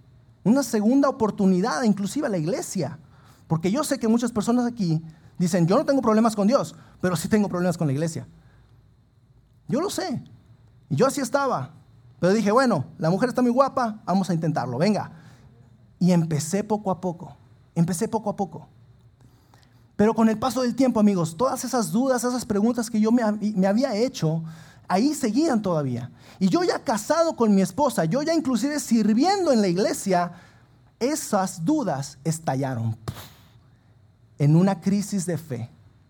Una 0.43 0.61
segunda 0.61 1.09
oportunidad 1.09 1.81
inclusive 1.83 2.27
a 2.27 2.29
la 2.29 2.37
iglesia. 2.37 2.99
Porque 3.47 3.71
yo 3.71 3.83
sé 3.83 3.97
que 3.97 4.07
muchas 4.07 4.31
personas 4.31 4.67
aquí 4.67 5.01
dicen, 5.37 5.67
yo 5.67 5.77
no 5.77 5.85
tengo 5.85 6.01
problemas 6.01 6.35
con 6.35 6.47
Dios, 6.47 6.75
pero 7.01 7.15
sí 7.15 7.27
tengo 7.27 7.49
problemas 7.49 7.77
con 7.77 7.87
la 7.87 7.93
iglesia. 7.93 8.27
Yo 9.67 9.81
lo 9.81 9.89
sé. 9.89 10.23
Yo 10.89 11.07
así 11.07 11.21
estaba. 11.21 11.71
Pero 12.19 12.33
dije, 12.33 12.51
bueno, 12.51 12.85
la 12.97 13.09
mujer 13.09 13.29
está 13.29 13.41
muy 13.41 13.51
guapa, 13.51 14.01
vamos 14.05 14.29
a 14.29 14.33
intentarlo, 14.33 14.77
venga. 14.77 15.11
Y 15.99 16.11
empecé 16.11 16.63
poco 16.63 16.91
a 16.91 17.01
poco. 17.01 17.35
Empecé 17.75 18.07
poco 18.07 18.29
a 18.29 18.35
poco. 18.35 18.67
Pero 19.95 20.13
con 20.13 20.29
el 20.29 20.37
paso 20.37 20.61
del 20.61 20.75
tiempo, 20.75 20.99
amigos, 20.99 21.37
todas 21.37 21.63
esas 21.63 21.91
dudas, 21.91 22.23
esas 22.23 22.45
preguntas 22.45 22.89
que 22.89 22.99
yo 22.99 23.11
me, 23.11 23.23
había 23.67 23.95
hecho, 23.95 24.43
ahí 24.87 25.13
seguían 25.13 25.61
todavía. 25.61 26.11
Y 26.39 26.49
yo 26.49 26.63
ya 26.63 26.79
casado 26.79 27.35
con 27.35 27.53
mi 27.53 27.61
esposa, 27.61 28.05
yo 28.05 28.21
ya 28.21 28.33
inclusive 28.33 28.79
sirviendo 28.79 29.51
en 29.51 29.61
la 29.61 29.67
iglesia, 29.67 30.31
esas 30.99 31.63
dudas 31.63 32.17
estallaron 32.23 32.97
en 34.39 34.55
una 34.55 34.81
crisis 34.81 35.25
de 35.25 35.37
fe. 35.37 35.69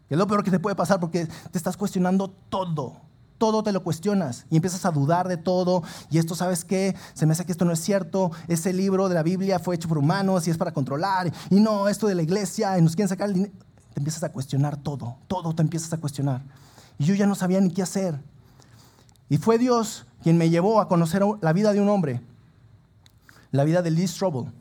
es 0.10 0.18
lo 0.18 0.28
peor 0.28 0.44
que 0.44 0.52
te 0.52 0.60
puede 0.60 0.76
pasar 0.76 1.00
porque 1.00 1.26
te 1.26 1.58
estás 1.58 1.78
cuestionando 1.78 2.30
todo. 2.50 2.98
Todo 3.38 3.64
te 3.64 3.72
lo 3.72 3.84
cuestionas 3.84 4.46
y 4.50 4.56
empiezas 4.56 4.86
a 4.86 4.92
dudar 4.92 5.28
de 5.28 5.38
todo. 5.38 5.84
Y 6.10 6.18
esto, 6.18 6.34
¿sabes 6.34 6.64
qué? 6.64 6.96
Se 7.14 7.26
me 7.26 7.34
hace 7.34 7.46
que 7.46 7.52
esto 7.52 7.66
no 7.66 7.74
es 7.74 7.80
cierto. 7.80 8.32
Ese 8.48 8.72
libro 8.72 9.10
de 9.10 9.16
la 9.16 9.24
Biblia 9.24 9.60
fue 9.60 9.76
hecho 9.76 9.90
por 9.90 9.98
humanos 9.98 10.48
y 10.48 10.52
es 10.52 10.58
para 10.58 10.72
controlar. 10.72 11.32
Y 11.50 11.60
no, 11.60 11.90
esto 11.90 12.08
de 12.08 12.16
la 12.16 12.22
iglesia 12.22 12.78
y 12.78 12.82
nos 12.82 12.96
quieren 12.96 13.10
sacar 13.10 13.28
el 13.28 13.34
dinero 13.34 13.54
te 13.94 14.00
empiezas 14.00 14.24
a 14.24 14.32
cuestionar 14.32 14.78
todo, 14.78 15.18
todo 15.28 15.54
te 15.54 15.62
empiezas 15.62 15.94
a 15.94 15.98
cuestionar. 15.98 16.42
Y 16.98 17.06
yo 17.06 17.16
ya 17.16 17.28
no 17.28 17.36
sabía 17.36 17.62
ni 17.62 17.72
qué 17.72 17.84
hacer. 17.84 18.20
Y 19.30 19.38
fue 19.38 19.58
Dios 19.58 20.06
quien 20.22 20.38
me 20.38 20.50
llevó 20.50 20.82
a 20.82 20.88
conocer 20.88 21.24
la 21.42 21.54
vida 21.54 21.74
de 21.74 21.80
un 21.80 21.90
hombre, 21.90 22.22
la 23.52 23.64
vida 23.64 23.82
de 23.82 23.92
Lee 23.92 24.08
Strobel. 24.08 24.52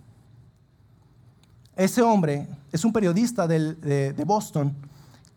Ese 1.77 2.03
hombre 2.03 2.47
es 2.71 2.85
un 2.85 2.93
periodista 2.93 3.47
de, 3.47 4.15
Boston 4.27 4.75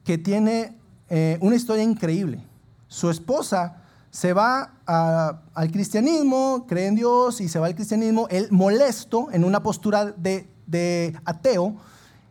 que 0.04 0.18
tiene 0.18 0.78
eh, 1.10 1.38
una 1.42 1.56
historia 1.56 1.84
increíble. 1.84 2.44
Su 2.88 3.10
esposa 3.10 3.82
se 4.12 4.34
va 4.34 4.72
al 4.86 5.72
cristianismo, 5.72 6.66
cree 6.68 6.88
en 6.88 6.96
Dios 6.96 7.42
y 7.42 7.48
se 7.48 7.60
va 7.60 7.68
al 7.68 7.76
cristianismo. 7.76 8.28
Él 8.30 8.48
molesto 8.52 9.30
en 9.32 9.44
una 9.44 9.62
postura 9.64 10.06
de, 10.06 10.48
de 10.68 11.18
ateo, 11.26 11.76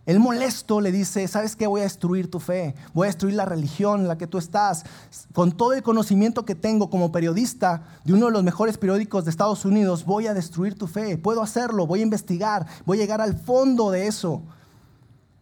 el 0.07 0.21
molesto 0.21 0.83
le 0.83 0.93
dice, 0.93 1.27
¿sabes 1.29 1.57
qué? 1.57 1.67
Voy 1.67 1.81
a 1.81 1.85
destruir 1.85 2.31
tu 2.31 2.39
fe, 2.39 2.75
voy 2.93 3.07
a 3.07 3.09
destruir 3.09 3.35
la 3.35 3.47
religión 3.47 4.03
en 4.03 4.09
la 4.09 4.19
que 4.19 4.27
tú 4.27 4.37
estás. 4.37 4.85
Con 5.33 5.53
todo 5.53 5.73
el 5.73 5.83
conocimiento 5.83 6.45
que 6.45 6.55
tengo 6.55 6.91
como 6.91 7.11
periodista 7.11 7.85
de 8.05 8.13
uno 8.13 8.27
de 8.27 8.33
los 8.33 8.45
mejores 8.45 8.77
periódicos 8.77 9.25
de 9.25 9.31
Estados 9.31 9.65
Unidos, 9.65 10.05
voy 10.05 10.27
a 10.27 10.35
destruir 10.35 10.77
tu 10.77 10.87
fe. 10.87 11.17
Puedo 11.17 11.43
hacerlo, 11.43 11.87
voy 11.87 12.01
a 12.01 12.03
investigar, 12.03 12.67
voy 12.85 12.99
a 12.99 13.01
llegar 13.01 13.23
al 13.23 13.35
fondo 13.39 13.91
de 13.91 14.07
eso. 14.07 14.43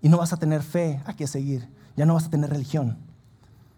Y 0.01 0.09
no 0.09 0.19
vas 0.19 0.33
a 0.33 0.37
tener 0.37 0.63
fe 0.63 1.03
a 1.07 1.15
qué 1.15 1.27
seguir, 1.27 1.69
ya 1.97 2.07
no 2.07 2.15
vas 2.15 2.27
a 2.27 2.31
tener 2.31 2.51
religión. 2.51 2.99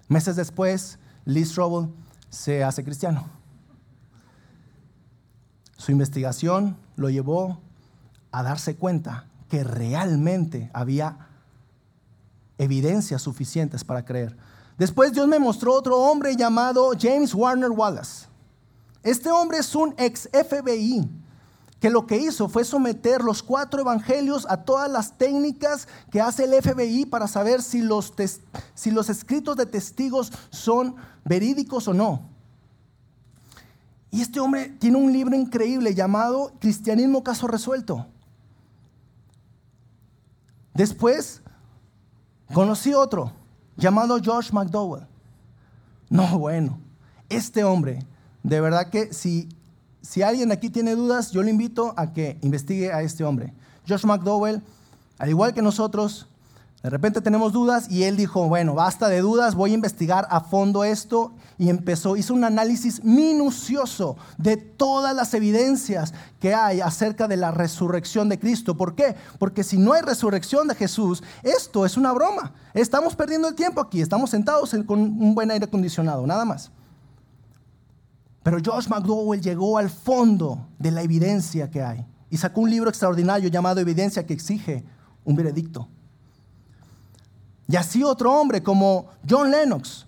Meses 0.08 0.36
después, 0.36 0.98
Lee 1.24 1.46
Strobel 1.46 1.88
se 2.28 2.62
hace 2.62 2.84
cristiano. 2.84 3.24
Su 5.78 5.92
investigación 5.92 6.76
lo 6.96 7.08
llevó 7.08 7.58
a 8.32 8.42
darse 8.42 8.76
cuenta 8.76 9.26
que 9.48 9.64
realmente 9.64 10.70
había 10.72 11.28
evidencias 12.58 13.22
suficientes 13.22 13.84
para 13.84 14.04
creer. 14.04 14.36
Después 14.78 15.12
Dios 15.12 15.28
me 15.28 15.38
mostró 15.38 15.74
otro 15.74 15.98
hombre 15.98 16.36
llamado 16.36 16.90
James 16.98 17.34
Warner 17.34 17.70
Wallace. 17.70 18.26
Este 19.02 19.30
hombre 19.30 19.58
es 19.58 19.74
un 19.74 19.94
ex 19.98 20.28
FBI 20.32 21.08
que 21.84 21.90
lo 21.90 22.06
que 22.06 22.16
hizo 22.16 22.48
fue 22.48 22.64
someter 22.64 23.22
los 23.22 23.42
cuatro 23.42 23.82
evangelios 23.82 24.46
a 24.48 24.64
todas 24.64 24.90
las 24.90 25.18
técnicas 25.18 25.86
que 26.10 26.18
hace 26.18 26.44
el 26.44 26.54
FBI 26.62 27.04
para 27.04 27.28
saber 27.28 27.60
si 27.60 27.82
los, 27.82 28.14
si 28.74 28.90
los 28.90 29.10
escritos 29.10 29.54
de 29.58 29.66
testigos 29.66 30.32
son 30.48 30.96
verídicos 31.26 31.86
o 31.86 31.92
no. 31.92 32.30
Y 34.10 34.22
este 34.22 34.40
hombre 34.40 34.70
tiene 34.70 34.96
un 34.96 35.12
libro 35.12 35.36
increíble 35.36 35.94
llamado 35.94 36.52
Cristianismo 36.58 37.22
Caso 37.22 37.48
Resuelto. 37.48 38.06
Después 40.74 41.40
conocí 42.52 42.92
otro 42.92 43.32
llamado 43.76 44.18
George 44.20 44.50
McDowell. 44.52 45.06
No, 46.10 46.38
bueno, 46.38 46.78
este 47.28 47.64
hombre, 47.64 48.04
de 48.42 48.60
verdad 48.60 48.90
que 48.90 49.12
si, 49.12 49.48
si 50.02 50.22
alguien 50.22 50.52
aquí 50.52 50.68
tiene 50.70 50.94
dudas, 50.94 51.30
yo 51.30 51.42
le 51.42 51.50
invito 51.50 51.94
a 51.96 52.12
que 52.12 52.38
investigue 52.42 52.92
a 52.92 53.02
este 53.02 53.24
hombre. 53.24 53.54
George 53.86 54.06
McDowell, 54.06 54.62
al 55.18 55.28
igual 55.28 55.54
que 55.54 55.62
nosotros, 55.62 56.28
de 56.84 56.90
repente 56.90 57.22
tenemos 57.22 57.54
dudas 57.54 57.90
y 57.90 58.02
él 58.02 58.14
dijo, 58.14 58.46
bueno, 58.46 58.74
basta 58.74 59.08
de 59.08 59.22
dudas, 59.22 59.54
voy 59.54 59.70
a 59.70 59.74
investigar 59.74 60.26
a 60.28 60.42
fondo 60.42 60.84
esto 60.84 61.32
y 61.56 61.70
empezó, 61.70 62.14
hizo 62.14 62.34
un 62.34 62.44
análisis 62.44 63.02
minucioso 63.02 64.18
de 64.36 64.58
todas 64.58 65.16
las 65.16 65.32
evidencias 65.32 66.12
que 66.40 66.52
hay 66.52 66.82
acerca 66.82 67.26
de 67.26 67.38
la 67.38 67.52
resurrección 67.52 68.28
de 68.28 68.38
Cristo. 68.38 68.76
¿Por 68.76 68.94
qué? 68.94 69.16
Porque 69.38 69.64
si 69.64 69.78
no 69.78 69.94
hay 69.94 70.02
resurrección 70.02 70.68
de 70.68 70.74
Jesús, 70.74 71.22
esto 71.42 71.86
es 71.86 71.96
una 71.96 72.12
broma. 72.12 72.52
Estamos 72.74 73.16
perdiendo 73.16 73.48
el 73.48 73.54
tiempo 73.54 73.80
aquí, 73.80 74.02
estamos 74.02 74.28
sentados 74.28 74.76
con 74.84 75.00
un 75.00 75.34
buen 75.34 75.50
aire 75.50 75.64
acondicionado, 75.64 76.26
nada 76.26 76.44
más. 76.44 76.70
Pero 78.42 78.58
Josh 78.62 78.88
McDowell 78.88 79.40
llegó 79.40 79.78
al 79.78 79.88
fondo 79.88 80.68
de 80.78 80.90
la 80.90 81.00
evidencia 81.00 81.70
que 81.70 81.80
hay 81.80 82.04
y 82.28 82.36
sacó 82.36 82.60
un 82.60 82.68
libro 82.68 82.90
extraordinario 82.90 83.48
llamado 83.48 83.80
Evidencia 83.80 84.26
que 84.26 84.34
exige 84.34 84.84
un 85.24 85.34
veredicto. 85.34 85.88
Y 87.68 87.76
así 87.76 88.02
otro 88.02 88.32
hombre 88.32 88.62
como 88.62 89.06
John 89.28 89.50
Lennox, 89.50 90.06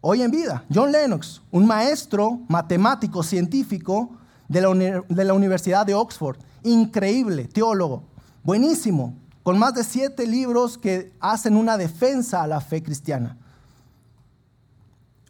hoy 0.00 0.22
en 0.22 0.30
vida, 0.30 0.64
John 0.72 0.92
Lennox, 0.92 1.40
un 1.50 1.66
maestro 1.66 2.40
matemático 2.48 3.22
científico 3.22 4.10
de 4.48 4.60
la, 4.60 5.02
de 5.08 5.24
la 5.24 5.32
Universidad 5.32 5.86
de 5.86 5.94
Oxford, 5.94 6.36
increíble, 6.62 7.44
teólogo, 7.44 8.02
buenísimo, 8.42 9.14
con 9.42 9.58
más 9.58 9.74
de 9.74 9.84
siete 9.84 10.26
libros 10.26 10.76
que 10.76 11.12
hacen 11.20 11.56
una 11.56 11.76
defensa 11.76 12.42
a 12.42 12.46
la 12.46 12.60
fe 12.60 12.82
cristiana. 12.82 13.36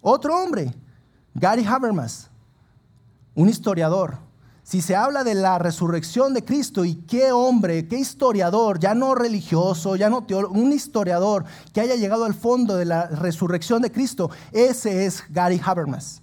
Otro 0.01 0.37
hombre, 0.37 0.75
Gary 1.35 1.65
Habermas, 1.65 2.29
un 3.35 3.49
historiador, 3.49 4.19
si 4.65 4.81
se 4.81 4.97
habla 4.97 5.25
de 5.25 5.35
la 5.35 5.59
resurrección 5.59 6.33
de 6.33 6.43
Cristo 6.43 6.87
y 6.87 6.95
qué 6.95 7.33
hombre, 7.33 7.87
qué 7.87 7.99
historiador, 7.99 8.81
ya 8.81 8.95
no 8.95 9.15
religioso, 9.15 9.95
ya 9.95 10.09
no 10.09 10.25
teólogo, 10.25 10.55
un 10.55 10.73
historiador 10.73 11.45
que 11.75 11.83
haya 11.83 11.97
llegado 11.97 12.25
al 12.25 12.33
fondo 12.33 12.75
de 12.75 12.87
la 12.87 13.07
resurrección 13.09 13.83
de 13.83 13.93
Cristo, 13.93 14.31
ese 14.53 15.05
es 15.05 15.23
Gary 15.29 15.61
Habermas. 15.63 16.23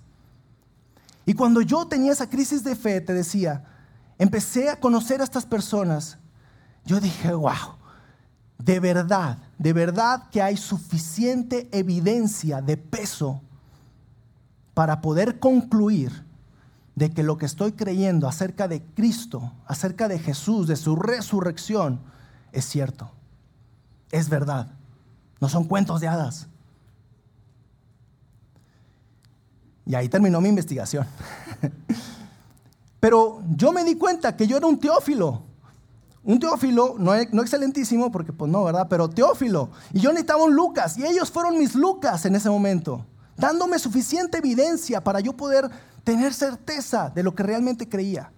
Y 1.24 1.36
cuando 1.36 1.62
yo 1.62 1.86
tenía 1.86 2.12
esa 2.12 2.28
crisis 2.28 2.64
de 2.64 2.76
fe, 2.76 3.00
te 3.00 3.14
decía, 3.14 3.64
empecé 4.18 4.70
a 4.70 4.80
conocer 4.80 5.22
a 5.22 5.24
estas 5.24 5.46
personas, 5.46 6.18
yo 6.84 7.00
dije, 7.00 7.32
wow, 7.32 7.76
de 8.58 8.80
verdad, 8.80 9.38
de 9.60 9.72
verdad 9.72 10.30
que 10.32 10.42
hay 10.42 10.58
suficiente 10.58 11.70
evidencia 11.72 12.60
de 12.60 12.76
peso 12.76 13.44
para 14.74 15.00
poder 15.00 15.38
concluir 15.38 16.31
de 16.96 17.12
que 17.12 17.24
lo 17.24 17.38
que 17.38 17.46
estoy 17.46 17.72
creyendo 17.72 18.28
acerca 18.28 18.68
de 18.68 18.82
Cristo, 18.82 19.54
acerca 19.66 20.08
de 20.08 20.20
Jesús, 20.20 20.68
de 20.68 20.76
su 20.76 20.96
resurrección, 20.96 22.02
es 22.52 22.66
cierto. 22.66 23.12
Es 24.12 24.30
verdad. 24.30 24.68
No 25.40 25.50
son 25.50 25.64
cuentos 25.64 26.02
de 26.02 26.08
hadas. 26.08 26.48
Y 29.86 29.96
ahí 29.96 30.10
terminó 30.10 30.40
mi 30.42 30.50
investigación. 30.50 31.08
Pero 33.00 33.42
yo 33.56 33.72
me 33.72 33.84
di 33.84 33.96
cuenta 33.96 34.36
que 34.38 34.46
yo 34.46 34.58
era 34.58 34.68
un 34.68 34.80
teófilo. 34.80 35.42
Un 36.24 36.40
teófilo, 36.40 36.96
no, 37.00 37.14
no, 37.32 37.42
excelentísimo, 37.42 38.12
porque 38.12 38.32
pues 38.32 38.52
no, 38.52 38.64
¿verdad? 38.64 38.86
Pero 38.88 39.10
teófilo. 39.10 39.72
Y 39.92 40.00
yo 40.00 40.12
necesitaba 40.12 40.44
un 40.44 40.56
Lucas. 40.56 40.98
Y 40.98 41.06
ellos 41.06 41.32
fueron 41.32 41.58
mis 41.58 41.74
Lucas 41.74 42.26
en 42.26 42.36
ese 42.36 42.50
momento. 42.50 43.06
Dándome 43.38 43.80
suficiente 43.80 44.38
evidencia 44.38 45.04
para 45.04 45.20
yo 45.20 45.34
poder 45.34 45.68
tener 46.04 46.34
certeza 46.34 47.10
de 47.10 47.24
lo 47.24 47.34
que 47.36 47.44
realmente 47.44 47.88
creía. 47.88 48.32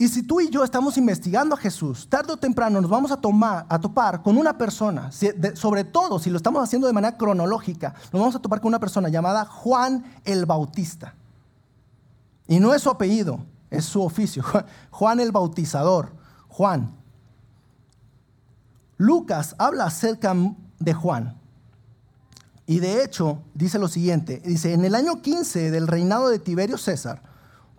Y 0.00 0.08
si 0.08 0.22
tú 0.22 0.40
y 0.40 0.48
yo 0.48 0.64
estamos 0.64 0.96
investigando 0.96 1.54
a 1.54 1.58
Jesús, 1.58 2.08
tarde 2.08 2.32
o 2.32 2.36
temprano 2.38 2.80
nos 2.80 2.90
vamos 2.90 3.10
a, 3.10 3.18
tomar, 3.18 3.66
a 3.68 3.78
topar 3.78 4.22
con 4.22 4.38
una 4.38 4.56
persona, 4.56 5.10
sobre 5.52 5.84
todo 5.84 6.18
si 6.18 6.30
lo 6.30 6.38
estamos 6.38 6.62
haciendo 6.62 6.86
de 6.86 6.94
manera 6.94 7.18
cronológica, 7.18 7.92
nos 8.10 8.18
vamos 8.18 8.34
a 8.34 8.38
topar 8.38 8.62
con 8.62 8.68
una 8.68 8.80
persona 8.80 9.10
llamada 9.10 9.44
Juan 9.44 10.02
el 10.24 10.46
Bautista. 10.46 11.14
Y 12.48 12.60
no 12.60 12.72
es 12.72 12.80
su 12.80 12.88
apellido, 12.88 13.44
es 13.70 13.84
su 13.84 14.02
oficio. 14.02 14.42
Juan 14.90 15.20
el 15.20 15.32
Bautizador. 15.32 16.14
Juan. 16.48 16.96
Lucas 18.96 19.54
habla 19.58 19.84
acerca 19.84 20.34
de 20.78 20.94
Juan. 20.94 21.39
Y 22.66 22.80
de 22.80 23.02
hecho 23.02 23.42
dice 23.54 23.78
lo 23.78 23.88
siguiente, 23.88 24.40
dice, 24.44 24.72
en 24.72 24.84
el 24.84 24.94
año 24.94 25.22
15 25.22 25.70
del 25.70 25.88
reinado 25.88 26.28
de 26.28 26.38
Tiberio 26.38 26.78
César, 26.78 27.22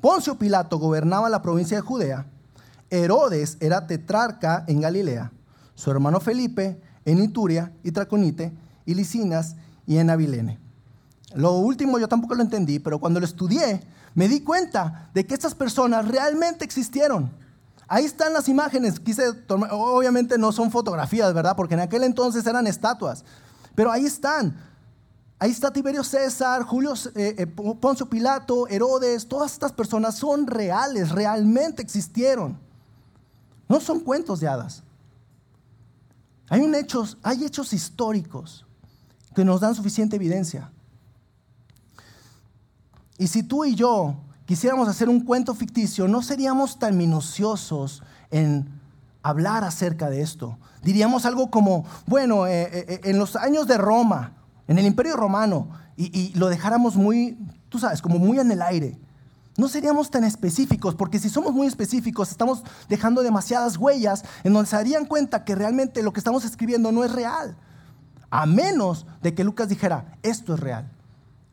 Poncio 0.01 0.35
Pilato 0.35 0.79
gobernaba 0.79 1.29
la 1.29 1.41
provincia 1.41 1.77
de 1.77 1.81
Judea, 1.81 2.25
Herodes 2.89 3.57
era 3.61 3.87
tetrarca 3.87 4.65
en 4.67 4.81
Galilea, 4.81 5.31
su 5.75 5.91
hermano 5.91 6.19
Felipe 6.19 6.81
en 7.05 7.23
Ituria 7.23 7.71
y 7.83 7.91
Traconite, 7.91 8.53
y 8.85 8.93
Licinas 8.93 9.55
y 9.87 9.97
en 9.97 10.09
Abilene. 10.09 10.59
Lo 11.33 11.53
último 11.53 11.97
yo 11.97 12.07
tampoco 12.07 12.35
lo 12.35 12.41
entendí, 12.41 12.79
pero 12.79 12.99
cuando 12.99 13.19
lo 13.19 13.25
estudié 13.25 13.81
me 14.13 14.27
di 14.27 14.41
cuenta 14.41 15.09
de 15.13 15.25
que 15.25 15.33
estas 15.33 15.55
personas 15.55 16.07
realmente 16.07 16.65
existieron. 16.65 17.31
Ahí 17.87 18.05
están 18.05 18.33
las 18.33 18.47
imágenes, 18.49 18.99
quise 18.99 19.23
obviamente 19.49 20.37
no 20.37 20.51
son 20.51 20.71
fotografías, 20.71 21.33
¿verdad? 21.33 21.55
Porque 21.55 21.73
en 21.73 21.81
aquel 21.81 22.03
entonces 22.03 22.45
eran 22.45 22.67
estatuas, 22.67 23.23
pero 23.75 23.91
ahí 23.91 24.05
están. 24.05 24.55
Ahí 25.41 25.49
está 25.49 25.73
Tiberio 25.73 26.03
César, 26.03 26.61
Julio 26.61 26.93
eh, 27.15 27.33
eh, 27.35 27.47
Poncio 27.47 28.07
Pilato, 28.07 28.67
Herodes, 28.67 29.27
todas 29.27 29.53
estas 29.53 29.71
personas 29.71 30.13
son 30.13 30.45
reales, 30.45 31.09
realmente 31.09 31.81
existieron. 31.81 32.59
No 33.67 33.79
son 33.79 34.01
cuentos 34.01 34.39
de 34.39 34.47
hadas. 34.47 34.83
Hay, 36.47 36.61
hechos, 36.75 37.17
hay 37.23 37.43
hechos 37.43 37.73
históricos 37.73 38.67
que 39.33 39.43
nos 39.43 39.61
dan 39.61 39.73
suficiente 39.73 40.15
evidencia. 40.15 40.71
Y 43.17 43.25
si 43.25 43.41
tú 43.41 43.65
y 43.65 43.73
yo 43.73 44.17
quisiéramos 44.45 44.87
hacer 44.87 45.09
un 45.09 45.21
cuento 45.21 45.55
ficticio, 45.55 46.07
no 46.07 46.21
seríamos 46.21 46.77
tan 46.77 46.95
minuciosos 46.95 48.03
en 48.29 48.69
hablar 49.23 49.63
acerca 49.63 50.07
de 50.11 50.21
esto. 50.21 50.59
Diríamos 50.83 51.25
algo 51.25 51.49
como, 51.49 51.83
bueno, 52.05 52.45
eh, 52.45 53.01
en 53.05 53.17
los 53.17 53.35
años 53.35 53.65
de 53.65 53.79
Roma, 53.79 54.35
en 54.71 54.79
el 54.79 54.85
imperio 54.85 55.17
romano 55.17 55.67
y, 55.97 56.33
lo 56.35 56.47
dejáramos 56.47 56.95
muy, 56.95 57.37
tú 57.67 57.77
sabes, 57.77 58.01
como 58.01 58.17
muy 58.19 58.39
en 58.39 58.49
el 58.51 58.61
aire. 58.61 58.97
No 59.57 59.67
seríamos 59.67 60.09
tan 60.09 60.23
específicos, 60.23 60.95
porque 60.95 61.19
si 61.19 61.29
somos 61.29 61.53
muy 61.53 61.67
específicos, 61.67 62.31
estamos 62.31 62.63
dejando 62.87 63.21
demasiadas 63.21 63.75
huellas 63.75 64.23
en 64.45 64.53
donde 64.53 64.69
se 64.69 64.77
darían 64.77 65.05
cuenta 65.05 65.43
que 65.43 65.55
realmente 65.55 66.01
lo 66.01 66.13
que 66.13 66.21
estamos 66.21 66.45
escribiendo 66.45 66.93
no 66.93 67.03
es 67.03 67.11
real. 67.11 67.57
A 68.29 68.45
menos 68.45 69.05
de 69.21 69.35
que 69.35 69.43
Lucas 69.43 69.67
dijera, 69.67 70.17
esto 70.23 70.53
es 70.53 70.61
real. 70.61 70.89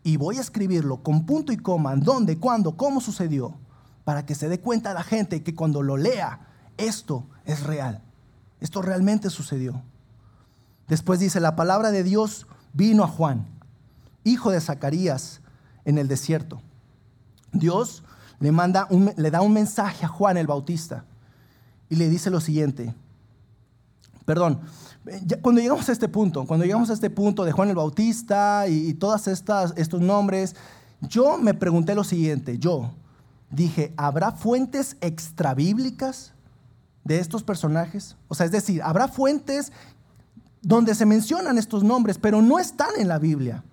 Y 0.04 0.16
voy 0.16 0.38
a 0.38 0.42
escribirlo 0.42 1.02
con 1.02 1.26
punto 1.26 1.50
y 1.50 1.56
coma, 1.56 1.97
dónde, 1.97 2.38
cuándo, 2.38 2.76
cómo 2.76 3.00
sucedió, 3.00 3.58
para 4.04 4.25
que 4.25 4.36
se 4.36 4.49
dé 4.49 4.60
cuenta 4.60 4.95
la 4.95 5.02
gente 5.02 5.43
que 5.43 5.56
cuando 5.56 5.82
lo 5.82 5.97
lea, 5.97 6.47
esto 6.76 7.26
es 7.45 7.64
real. 7.64 8.00
Esto 8.60 8.80
realmente 8.80 9.28
sucedió. 9.28 9.82
Después 10.86 11.19
dice, 11.19 11.40
la 11.40 11.56
palabra 11.56 11.90
de 11.90 12.04
Dios 12.04 12.47
vino 12.78 13.02
a 13.02 13.08
Juan, 13.08 13.45
hijo 14.23 14.52
de 14.52 14.60
Zacarías, 14.60 15.41
en 15.84 15.99
el 15.99 16.06
desierto. 16.06 16.62
Dios 17.52 18.04
le, 18.38 18.52
manda 18.52 18.86
le 19.17 19.30
da 19.32 19.41
un 19.41 19.52
mensaje 19.52 20.04
a 20.04 20.08
Juan 20.08 20.36
el 20.36 20.47
Bautista 20.47 21.04
y 21.91 21.97
le 21.97 22.08
dice 22.08 22.30
lo 22.30 22.41
siguiente. 22.41 22.95
Perdón, 24.25 24.60
cuando 25.43 25.60
llegamos 25.60 25.88
a 25.88 25.93
este 25.93 26.08
punto, 26.08 26.47
cuando 26.47 26.64
llegamos 26.64 26.88
a 26.91 26.93
este 26.93 27.10
punto 27.10 27.45
de 27.45 27.50
Juan 27.50 27.71
el 27.71 27.75
Bautista 27.75 28.69
y, 28.69 28.95
todos 28.95 29.26
estos 29.26 30.00
nombres, 30.00 30.54
yo 31.00 31.36
me 31.36 31.54
pregunté 31.54 31.97
lo 31.97 32.04
siguiente, 32.04 32.58
yo 32.58 32.93
dije, 33.50 33.93
¿habrá 33.97 34.32
fuentes 34.32 34.97
extrabíblicas 35.00 36.32
de 37.02 37.19
estos 37.19 37.43
personajes? 37.43 38.17
O 38.28 38.36
sea, 38.36 38.47
es 38.47 38.52
decir, 38.52 38.82
¿habrá 38.84 39.08
fuentes 39.08 39.73
donde 40.62 40.94
se 40.94 41.06
mencionan 41.06 41.58
estos 41.58 41.84
nombres, 41.84 42.18
pero 42.18 42.42
no 42.42 42.58
están 42.58 42.90
en 42.99 43.08
la 43.08 43.18
Biblia. 43.18 43.64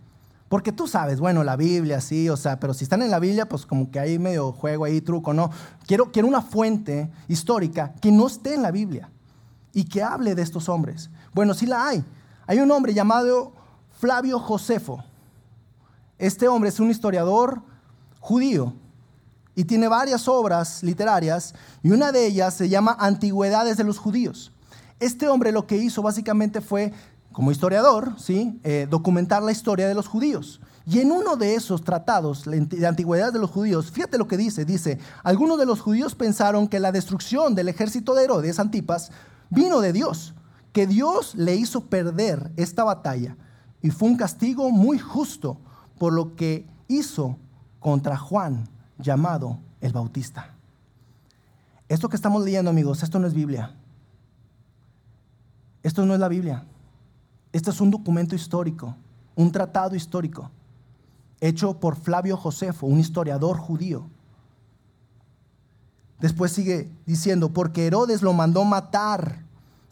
Porque 0.48 0.72
tú 0.72 0.88
sabes, 0.88 1.20
bueno, 1.20 1.44
la 1.44 1.56
Biblia, 1.56 2.00
sí, 2.02 2.30
o 2.30 2.38
sea, 2.38 2.60
pero 2.60 2.74
si 2.74 2.84
están 2.84 3.02
en 3.02 3.10
la 3.10 3.20
Biblia, 3.20 3.50
pues 3.50 3.66
como 3.66 3.90
que 3.90 4.00
hay 4.00 4.20
medio 4.20 4.52
juego 4.52 4.86
ahí, 4.86 5.02
truco, 5.02 5.34
¿no? 5.34 5.50
Quiero, 5.88 6.12
quiero 6.12 6.28
una 6.28 6.42
fuente 6.42 7.12
histórica 7.28 7.94
que 8.00 8.12
no 8.12 8.28
esté 8.28 8.54
en 8.54 8.62
la 8.62 8.72
Biblia 8.72 9.10
y 9.74 9.86
que 9.86 10.04
hable 10.04 10.36
de 10.36 10.44
estos 10.44 10.70
hombres. 10.70 11.10
Bueno, 11.34 11.54
sí 11.54 11.66
la 11.66 11.88
hay. 11.88 12.06
Hay 12.46 12.60
un 12.60 12.70
hombre 12.72 12.94
llamado 12.94 13.54
Flavio 14.00 14.40
Josefo. 14.40 15.04
Este 16.18 16.48
hombre 16.48 16.70
es 16.70 16.80
un 16.80 16.92
historiador 16.92 17.62
judío 18.20 18.74
y 19.56 19.66
tiene 19.66 19.88
varias 19.88 20.28
obras 20.28 20.84
literarias 20.84 21.56
y 21.82 21.92
una 21.92 22.12
de 22.12 22.28
ellas 22.28 22.54
se 22.54 22.70
llama 22.70 22.96
Antigüedades 23.00 23.78
de 23.78 23.84
los 23.84 23.98
Judíos. 23.98 24.52
Este 25.00 25.28
hombre 25.28 25.52
lo 25.52 25.68
que 25.68 25.78
hizo 25.78 26.02
básicamente 26.02 26.62
fue, 26.62 26.94
como 27.32 27.52
historiador, 27.52 28.14
¿sí? 28.18 28.60
Eh, 28.64 28.88
documentar 28.90 29.44
la 29.44 29.52
historia 29.52 29.88
de 29.88 29.94
los 29.94 30.08
judíos. 30.08 30.62
Y 30.88 31.00
en 31.00 31.12
uno 31.12 31.36
de 31.36 31.56
esos 31.56 31.84
tratados 31.84 32.46
de 32.46 32.88
antigüedad 32.88 33.34
de 33.34 33.40
los 33.40 33.50
judíos, 33.50 33.92
fíjate 33.92 34.18
lo 34.18 34.28
que 34.28 34.38
dice, 34.38 34.66
dice, 34.66 35.00
algunos 35.24 35.58
de 35.58 35.66
los 35.66 35.82
judíos 35.82 36.14
pensaron 36.14 36.68
que 36.68 36.80
la 36.80 36.92
destrucción 36.92 37.56
del 37.56 37.70
ejército 37.70 38.14
de 38.14 38.24
Herodes 38.24 38.60
Antipas 38.60 39.12
vino 39.50 39.82
de 39.82 39.94
Dios, 39.94 40.36
que 40.72 40.86
Dios 40.86 41.34
le 41.36 41.56
hizo 41.56 41.86
perder 41.86 42.52
esta 42.56 42.84
batalla 42.84 43.36
y 43.82 43.90
fue 43.90 44.10
un 44.10 44.18
castigo 44.18 44.72
muy 44.72 45.00
justo 45.00 45.58
por 45.98 46.14
lo 46.14 46.36
que 46.36 46.68
hizo 46.88 47.38
contra 47.80 48.18
Juan, 48.18 48.68
llamado 48.98 49.60
el 49.82 49.92
Bautista. 49.92 50.56
Esto 51.88 52.10
que 52.10 52.16
estamos 52.16 52.44
leyendo, 52.44 52.72
amigos, 52.72 53.04
esto 53.04 53.20
no 53.20 53.28
es 53.28 53.34
Biblia. 53.34 53.76
Esto 55.86 56.04
no 56.04 56.16
es 56.16 56.20
la 56.20 56.30
Biblia. 56.30 56.66
Esto 57.54 57.70
es 57.70 57.80
un 57.80 57.92
documento 57.92 58.34
histórico, 58.34 58.96
un 59.36 59.52
tratado 59.52 59.96
histórico, 59.96 60.50
hecho 61.40 61.80
por 61.80 61.96
Flavio 61.96 62.38
Josefo, 62.38 62.88
un 62.88 63.00
historiador 63.00 63.60
judío. 63.60 64.10
Después 66.20 66.52
sigue 66.54 66.90
diciendo, 67.06 67.54
porque 67.54 67.86
Herodes 67.86 68.24
lo 68.24 68.34
mandó 68.34 68.66
matar, 68.66 69.44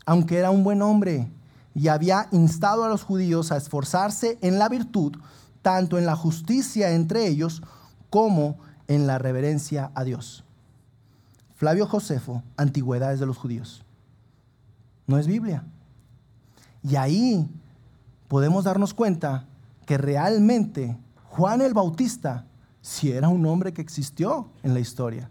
aunque 0.03 0.39
era 0.39 0.49
un 0.49 0.63
buen 0.63 0.81
hombre, 0.81 1.31
y 1.75 1.89
había 1.89 2.27
instado 2.31 2.85
a 2.85 2.89
los 2.89 3.03
judíos 3.03 3.51
a 3.51 3.57
esforzarse 3.57 4.39
en 4.41 4.57
la 4.57 4.69
virtud, 4.69 5.17
tanto 5.61 5.99
en 5.99 6.07
la 6.07 6.15
justicia 6.15 6.89
entre 6.89 7.27
ellos 7.27 7.61
como 8.09 8.57
en 8.87 9.05
la 9.05 9.19
reverencia 9.19 9.91
a 9.93 10.03
Dios. 10.03 10.43
Flavio 11.53 11.85
Josefo, 11.85 12.41
Antigüedades 12.57 13.19
de 13.19 13.27
los 13.27 13.37
Judíos. 13.37 13.85
No 15.05 15.19
es 15.19 15.27
Biblia. 15.27 15.63
Y 16.83 16.95
ahí 16.95 17.49
podemos 18.27 18.65
darnos 18.65 18.93
cuenta 18.93 19.45
que 19.85 19.97
realmente 19.97 20.97
Juan 21.29 21.61
el 21.61 21.73
Bautista 21.73 22.45
sí 22.81 23.11
era 23.11 23.29
un 23.29 23.45
hombre 23.45 23.73
que 23.73 23.81
existió 23.81 24.49
en 24.61 24.73
la 24.73 24.79
historia. 24.79 25.29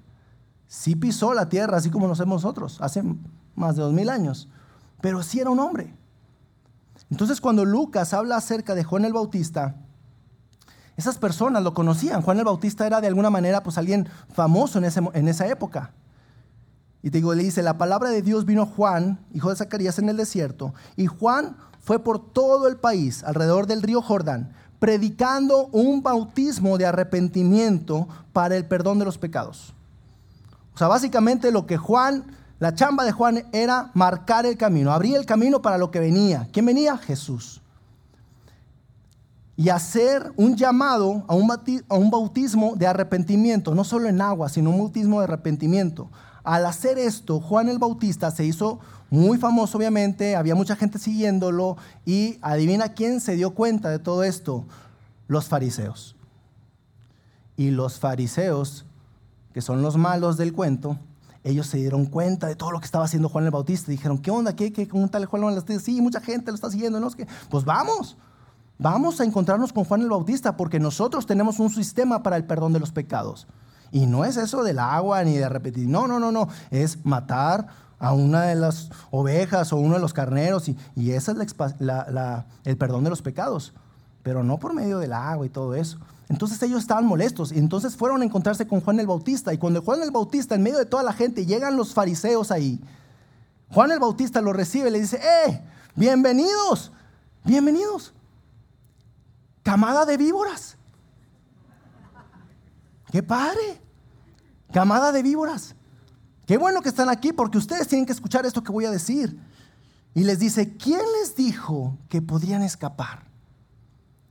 Sí 0.67 0.97
pisó 0.97 1.35
la 1.35 1.49
tierra, 1.49 1.77
así 1.77 1.91
como 1.91 2.07
lo 2.07 2.15
hacemos 2.15 2.43
nosotros, 2.43 2.81
hace 2.81 3.03
más 3.55 3.77
de 3.77 3.83
dos 3.83 3.93
mil 3.93 4.09
años. 4.09 4.49
Pero 5.01 5.23
sí 5.23 5.41
era 5.41 5.51
un 5.51 5.61
hombre. 5.61 5.95
Entonces 7.11 7.41
cuando 7.41 7.65
Lucas 7.65 8.15
habla 8.15 8.37
acerca 8.37 8.75
de 8.75 8.85
Juan 8.85 9.05
el 9.05 9.12
Bautista, 9.12 9.77
esas 10.97 11.19
personas 11.19 11.62
lo 11.62 11.75
conocían. 11.75 12.23
Juan 12.23 12.38
el 12.38 12.45
Bautista 12.45 12.87
era 12.87 13.01
de 13.01 13.09
alguna 13.09 13.29
manera 13.29 13.62
pues 13.62 13.77
alguien 13.77 14.09
famoso 14.33 14.79
en, 14.79 14.91
en 15.12 15.29
esa 15.29 15.47
época. 15.47 15.93
Y 17.03 17.11
digo, 17.11 17.35
le 17.35 17.43
dice, 17.43 17.62
la 17.62 17.79
palabra 17.79 18.11
de 18.11 18.23
Dios 18.23 18.45
vino 18.45 18.65
Juan, 18.65 19.19
hijo 19.35 19.51
de 19.51 19.57
Zacarías, 19.57 19.99
en 19.99 20.09
el 20.09 20.17
desierto. 20.17 20.73
Y 20.97 21.07
Juan 21.07 21.57
fue 21.81 21.99
por 21.99 22.33
todo 22.33 22.69
el 22.69 22.77
país, 22.77 23.25
alrededor 23.25 23.67
del 23.67 23.83
río 23.83 24.01
Jordán, 24.01 24.53
predicando 24.79 25.67
un 25.73 26.03
bautismo 26.03 26.79
de 26.79 26.87
arrepentimiento 26.87 28.07
para 28.33 28.57
el 28.57 28.67
perdón 28.67 29.01
de 29.01 29.05
los 29.05 29.19
pecados. 29.19 29.75
O 30.75 30.79
sea, 30.79 30.87
básicamente 30.87 31.51
lo 31.51 31.67
que 31.67 31.77
Juan, 31.77 32.25
La 32.62 32.77
chamba 32.77 33.03
de 33.03 33.11
Juan 33.11 33.43
era 33.51 33.91
marcar 33.93 34.47
el 34.47 34.57
camino, 34.57 34.93
abrir 34.93 35.17
el 35.17 35.27
camino 35.27 35.61
para 35.61 35.79
lo 35.79 35.91
que 35.91 35.99
venía. 35.99 36.47
¿Quién 36.53 36.65
venía? 36.65 36.97
Jesús. 36.97 37.61
Y 39.57 39.69
hacer 39.69 40.33
un 40.37 40.55
llamado 40.55 41.25
a 41.27 41.35
un 41.35 42.11
bautismo 42.12 42.77
de 42.77 42.87
arrepentimiento, 42.87 43.75
no 43.75 43.83
solo 43.83 44.09
en 44.09 44.21
agua, 44.21 44.49
sino 44.49 44.71
un 44.71 44.79
bautismo 44.79 45.19
de 45.19 45.25
arrepentimiento. 45.25 46.09
Al 46.44 46.66
hacer 46.66 46.98
esto, 46.98 47.40
Juan 47.40 47.68
el 47.68 47.78
Bautista 47.78 48.31
se 48.31 48.44
hizo 48.44 48.81
muy 49.11 49.38
famoso, 49.38 49.78
obviamente, 49.78 50.37
había 50.37 50.55
mucha 50.55 50.74
gente 50.74 50.98
siguiéndolo 50.98 51.76
y 52.07 52.38
adivina 52.40 52.94
quién 52.94 53.20
se 53.20 53.37
dio 53.37 53.50
cuenta 53.50 53.90
de 53.90 53.98
todo 53.98 54.24
esto, 54.24 54.64
los 55.28 55.48
fariseos. 55.48 56.16
Y 57.57 57.70
los 57.70 57.98
fariseos, 57.98 58.87
que 59.52 59.61
son 59.61 59.83
los 59.83 59.96
malos 59.96 60.37
del 60.37 60.52
cuento, 60.52 60.98
ellos 61.44 61.66
se 61.66 61.78
dieron 61.78 62.07
cuenta 62.07 62.46
de 62.46 62.55
todo 62.55 62.70
lo 62.70 62.78
que 62.78 62.87
estaba 62.87 63.05
haciendo 63.05 63.28
Juan 63.28 63.44
el 63.44 63.50
Bautista. 63.50 63.90
Dijeron, 63.90 64.18
¿qué 64.18 64.31
onda? 64.31 64.55
¿Qué, 64.55 64.72
qué 64.72 64.87
cómo 64.87 65.09
tal 65.09 65.26
Juan 65.26 65.42
el 65.42 65.57
Bautista? 65.57 65.85
Sí, 65.85 66.00
mucha 66.00 66.20
gente 66.20 66.50
lo 66.50 66.55
está 66.55 66.70
siguiendo. 66.70 67.00
¿no? 67.00 67.09
Pues 67.50 67.64
vamos, 67.64 68.16
vamos 68.78 69.20
a 69.20 69.24
encontrarnos 69.24 69.72
con 69.72 69.85
Juan 69.85 70.02
el 70.02 70.09
Bautista 70.09 70.57
porque 70.57 70.78
nosotros 70.78 71.26
tenemos 71.26 71.59
un 71.59 71.70
sistema 71.70 72.22
para 72.22 72.37
el 72.37 72.44
perdón 72.44 72.72
de 72.72 72.81
los 72.81 72.92
pecados. 72.92 73.46
Y 73.92 74.07
no 74.07 74.24
es 74.24 74.37
eso 74.37 74.64
del 74.64 74.78
agua 74.78 75.22
ni 75.22 75.37
de 75.37 75.48
repetir. 75.48 75.87
No, 75.87 76.09
no, 76.09 76.18
no, 76.18 76.33
no. 76.33 76.48
Es 76.70 77.05
matar 77.05 77.68
a 77.98 78.14
una 78.14 78.42
de 78.42 78.57
las 78.57 78.90
ovejas 79.11 79.72
o 79.72 79.76
uno 79.76 79.94
de 79.94 80.00
los 80.00 80.12
carneros 80.12 80.68
y, 80.68 80.76
y 80.96 81.12
ese 81.12 81.33
es 81.33 81.55
el 82.64 82.76
perdón 82.76 83.05
de 83.05 83.11
los 83.11 83.22
pecados. 83.22 83.74
Pero 84.22 84.42
no 84.42 84.59
por 84.59 84.74
medio 84.74 84.98
del 84.98 85.12
agua 85.12 85.46
y 85.46 85.50
todo 85.50 85.74
eso. 85.74 85.98
Entonces 86.28 86.62
ellos 86.62 86.81
estaban 86.81 87.05
molestos 87.05 87.52
y 87.52 87.59
entonces 87.59 87.94
fueron 87.94 88.22
a 88.22 88.24
encontrarse 88.24 88.66
con 88.66 88.81
Juan 88.81 88.98
el 88.98 89.07
Bautista. 89.07 89.52
Y 89.52 89.59
cuando 89.59 89.83
Juan 89.83 90.02
el 90.02 90.11
Bautista, 90.11 90.55
en 90.55 90.62
medio 90.62 90.78
de 90.78 90.87
toda 90.87 91.02
la 91.02 91.12
gente, 91.12 91.44
llegan 91.44 91.76
los 91.76 91.92
fariseos 91.92 92.50
ahí, 92.50 92.81
Juan 93.70 93.90
el 93.90 93.98
Bautista 93.98 94.40
lo 94.40 94.52
recibe 94.52 94.88
y 94.88 94.92
le 94.92 95.00
dice, 95.00 95.20
¡eh! 95.22 95.62
Bienvenidos, 95.94 96.90
bienvenidos. 97.44 98.14
Camada 99.62 100.07
de 100.07 100.16
víboras. 100.16 100.76
¡Qué 103.12 103.22
padre! 103.22 103.79
Camada 104.72 105.12
de 105.12 105.22
víboras. 105.22 105.77
Qué 106.46 106.57
bueno 106.57 106.81
que 106.81 106.88
están 106.88 107.11
aquí 107.11 107.35
porque 107.35 107.59
ustedes 107.59 107.87
tienen 107.87 108.07
que 108.07 108.12
escuchar 108.12 108.46
esto 108.46 108.62
que 108.62 108.72
voy 108.72 108.87
a 108.87 108.90
decir. 108.90 109.38
Y 110.14 110.25
les 110.25 110.38
dice, 110.38 110.79
¿quién 110.79 111.03
les 111.20 111.37
dijo 111.37 111.98
que 112.09 112.22
podrían 112.22 112.62
escapar? 112.62 113.27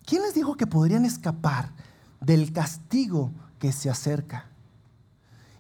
¿Quién 0.04 0.24
les 0.24 0.34
dijo 0.34 0.58
que 0.58 0.66
podrían 0.66 1.06
escapar 1.06 1.72
del 2.20 2.52
castigo 2.52 3.32
que 3.60 3.72
se 3.72 3.88
acerca? 3.90 4.51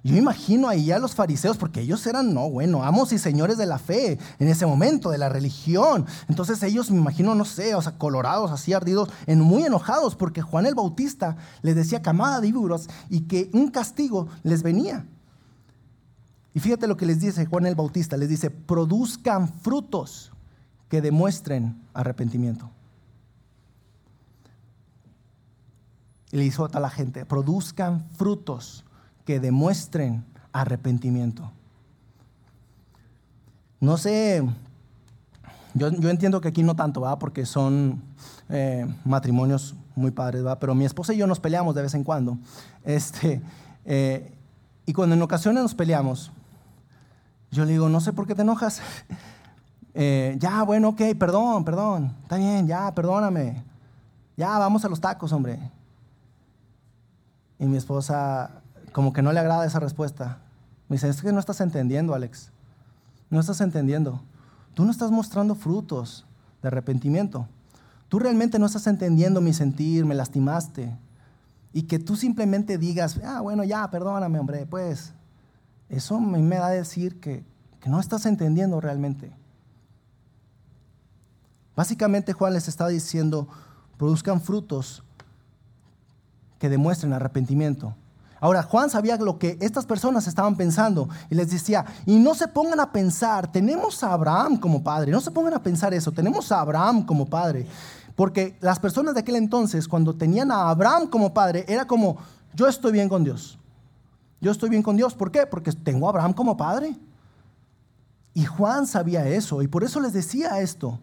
Yo 0.03 0.17
imagino 0.17 0.67
ahí 0.67 0.91
a 0.91 0.97
los 0.97 1.13
fariseos, 1.13 1.57
porque 1.57 1.81
ellos 1.81 2.05
eran, 2.07 2.33
no, 2.33 2.49
bueno, 2.49 2.83
amos 2.83 3.13
y 3.13 3.19
señores 3.19 3.57
de 3.57 3.67
la 3.67 3.77
fe 3.77 4.17
en 4.39 4.47
ese 4.47 4.65
momento, 4.65 5.11
de 5.11 5.19
la 5.19 5.29
religión. 5.29 6.07
Entonces 6.27 6.63
ellos, 6.63 6.89
me 6.89 6.97
imagino, 6.97 7.35
no 7.35 7.45
sé, 7.45 7.75
o 7.75 7.81
sea, 7.83 7.99
colorados, 7.99 8.49
así 8.49 8.73
ardidos, 8.73 9.09
en, 9.27 9.41
muy 9.41 9.63
enojados, 9.63 10.15
porque 10.15 10.41
Juan 10.41 10.65
el 10.65 10.73
Bautista 10.73 11.37
les 11.61 11.75
decía 11.75 12.01
camada 12.01 12.41
de 12.41 12.47
víboras 12.47 12.87
y 13.09 13.21
que 13.21 13.51
un 13.53 13.69
castigo 13.69 14.27
les 14.41 14.63
venía. 14.63 15.05
Y 16.55 16.59
fíjate 16.59 16.87
lo 16.87 16.97
que 16.97 17.05
les 17.05 17.19
dice 17.19 17.45
Juan 17.45 17.67
el 17.67 17.75
Bautista, 17.75 18.17
les 18.17 18.29
dice, 18.29 18.49
produzcan 18.49 19.53
frutos 19.53 20.31
que 20.89 21.01
demuestren 21.01 21.79
arrepentimiento. 21.93 22.71
Y 26.31 26.37
le 26.37 26.45
hizo 26.45 26.67
a 26.73 26.79
la 26.79 26.89
gente, 26.89 27.23
produzcan 27.23 28.09
frutos 28.17 28.83
que 29.25 29.39
demuestren 29.39 30.25
arrepentimiento. 30.51 31.51
No 33.79 33.97
sé, 33.97 34.43
yo, 35.73 35.87
entiendo 35.87 36.41
que 36.41 36.49
aquí 36.49 36.63
no 36.63 36.75
tanto, 36.75 37.01
¿va? 37.01 37.17
Porque 37.17 37.45
son 37.45 38.01
eh, 38.49 38.85
matrimonios 39.05 39.75
muy 39.95 40.11
padres, 40.11 40.45
¿va? 40.45 40.59
Pero 40.59 40.75
mi 40.75 40.85
esposa 40.85 41.13
y 41.13 41.17
yo 41.17 41.27
nos 41.27 41.39
peleamos 41.39 41.75
de 41.75 41.81
vez 41.81 41.93
en 41.93 42.03
cuando. 42.03 42.37
Este, 42.83 43.41
eh, 43.85 44.33
y 44.85 44.93
cuando 44.93 45.15
en 45.15 45.21
ocasiones 45.21 45.63
nos 45.63 45.75
peleamos, 45.75 46.31
yo 47.51 47.65
le 47.65 47.71
digo, 47.71 47.89
no 47.89 48.01
sé 48.01 48.13
por 48.13 48.27
qué 48.27 48.35
te 48.35 48.41
enojas. 48.41 48.81
Eh, 49.93 50.37
ya, 50.39 50.63
bueno, 50.63 50.87
ok, 50.87 51.01
perdón, 51.19 51.65
perdón. 51.65 52.15
Está 52.23 52.37
bien, 52.37 52.65
ya, 52.65 52.95
perdóname. 52.95 53.61
Ya, 54.37 54.57
vamos 54.57 54.85
a 54.85 54.87
los 54.87 55.01
tacos, 55.01 55.33
hombre. 55.33 55.59
Y 57.59 57.65
mi 57.65 57.75
esposa 57.75 58.60
como 58.91 59.13
que 59.13 59.21
no 59.21 59.31
le 59.31 59.39
agrada 59.39 59.65
esa 59.65 59.79
respuesta. 59.79 60.39
Me 60.89 60.95
dice, 60.95 61.09
es 61.09 61.21
que 61.21 61.31
no 61.31 61.39
estás 61.39 61.61
entendiendo, 61.61 62.13
Alex. 62.13 62.51
No 63.29 63.39
estás 63.39 63.61
entendiendo. 63.61 64.21
Tú 64.73 64.85
no 64.85 64.91
estás 64.91 65.11
mostrando 65.11 65.55
frutos 65.55 66.25
de 66.61 66.67
arrepentimiento. 66.67 67.47
Tú 68.09 68.19
realmente 68.19 68.59
no 68.59 68.65
estás 68.65 68.87
entendiendo 68.87 69.39
mi 69.39 69.53
sentir, 69.53 70.05
me 70.05 70.15
lastimaste. 70.15 70.97
Y 71.73 71.83
que 71.83 71.99
tú 71.99 72.17
simplemente 72.17 72.77
digas, 72.77 73.19
ah, 73.23 73.39
bueno, 73.39 73.63
ya, 73.63 73.89
perdóname, 73.89 74.39
hombre, 74.39 74.65
pues. 74.65 75.13
Eso 75.87 76.19
me 76.19 76.55
da 76.55 76.67
a 76.67 76.71
decir 76.71 77.19
que, 77.19 77.45
que 77.79 77.89
no 77.89 77.99
estás 77.99 78.25
entendiendo 78.25 78.79
realmente. 78.81 79.31
Básicamente 81.75 82.33
Juan 82.33 82.53
les 82.53 82.67
está 82.67 82.87
diciendo, 82.87 83.47
produzcan 83.97 84.41
frutos 84.41 85.03
que 86.59 86.69
demuestren 86.69 87.13
arrepentimiento. 87.13 87.95
Ahora, 88.41 88.63
Juan 88.63 88.89
sabía 88.89 89.17
lo 89.17 89.37
que 89.37 89.55
estas 89.61 89.85
personas 89.85 90.25
estaban 90.25 90.55
pensando 90.55 91.07
y 91.29 91.35
les 91.35 91.51
decía, 91.51 91.85
y 92.07 92.17
no 92.17 92.33
se 92.33 92.47
pongan 92.47 92.79
a 92.79 92.91
pensar, 92.91 93.51
tenemos 93.51 94.03
a 94.03 94.13
Abraham 94.13 94.57
como 94.57 94.83
padre, 94.83 95.11
no 95.11 95.21
se 95.21 95.29
pongan 95.29 95.53
a 95.53 95.61
pensar 95.61 95.93
eso, 95.93 96.11
tenemos 96.11 96.51
a 96.51 96.59
Abraham 96.59 97.05
como 97.05 97.27
padre. 97.27 97.67
Porque 98.15 98.57
las 98.59 98.79
personas 98.79 99.13
de 99.13 99.19
aquel 99.19 99.35
entonces, 99.35 99.87
cuando 99.87 100.15
tenían 100.15 100.51
a 100.51 100.71
Abraham 100.71 101.05
como 101.05 101.31
padre, 101.31 101.65
era 101.67 101.85
como, 101.85 102.17
yo 102.55 102.67
estoy 102.67 102.91
bien 102.91 103.07
con 103.07 103.23
Dios. 103.23 103.59
Yo 104.41 104.51
estoy 104.51 104.71
bien 104.71 104.81
con 104.81 104.97
Dios. 104.97 105.13
¿Por 105.13 105.31
qué? 105.31 105.45
Porque 105.45 105.71
tengo 105.71 106.07
a 106.07 106.09
Abraham 106.09 106.33
como 106.33 106.57
padre. 106.57 106.95
Y 108.33 108.45
Juan 108.45 108.87
sabía 108.87 109.27
eso 109.27 109.61
y 109.61 109.67
por 109.67 109.83
eso 109.83 109.99
les 109.99 110.13
decía 110.13 110.59
esto. 110.61 110.99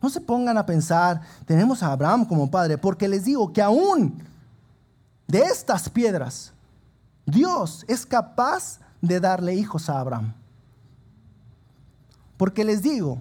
No 0.00 0.08
se 0.08 0.20
pongan 0.20 0.56
a 0.56 0.66
pensar, 0.66 1.20
tenemos 1.46 1.82
a 1.82 1.90
Abraham 1.90 2.24
como 2.24 2.48
padre, 2.48 2.78
porque 2.78 3.08
les 3.08 3.24
digo 3.24 3.52
que 3.52 3.60
aún 3.60 4.22
de 5.26 5.40
estas 5.40 5.88
piedras, 5.88 6.52
Dios 7.26 7.84
es 7.88 8.06
capaz 8.06 8.78
de 9.02 9.20
darle 9.20 9.54
hijos 9.54 9.90
a 9.90 10.00
Abraham. 10.00 10.32
Porque 12.36 12.64
les 12.64 12.82
digo 12.82 13.20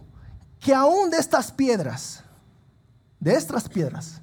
que 0.59 0.73
aún 0.73 1.09
de 1.09 1.17
estas 1.17 1.51
piedras, 1.51 2.23
de 3.19 3.33
estas 3.33 3.67
piedras, 3.67 4.21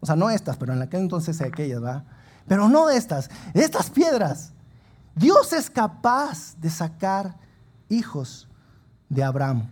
o 0.00 0.06
sea, 0.06 0.16
no 0.16 0.28
estas, 0.28 0.56
pero 0.56 0.72
en 0.74 0.82
aquel 0.82 1.00
entonces 1.00 1.40
aquellas, 1.40 1.82
¿va? 1.82 2.04
Pero 2.46 2.68
no 2.68 2.86
de 2.86 2.96
estas, 2.96 3.30
de 3.54 3.64
estas 3.64 3.90
piedras, 3.90 4.52
Dios 5.14 5.52
es 5.52 5.70
capaz 5.70 6.54
de 6.58 6.68
sacar 6.68 7.36
hijos 7.88 8.48
de 9.08 9.22
Abraham. 9.22 9.68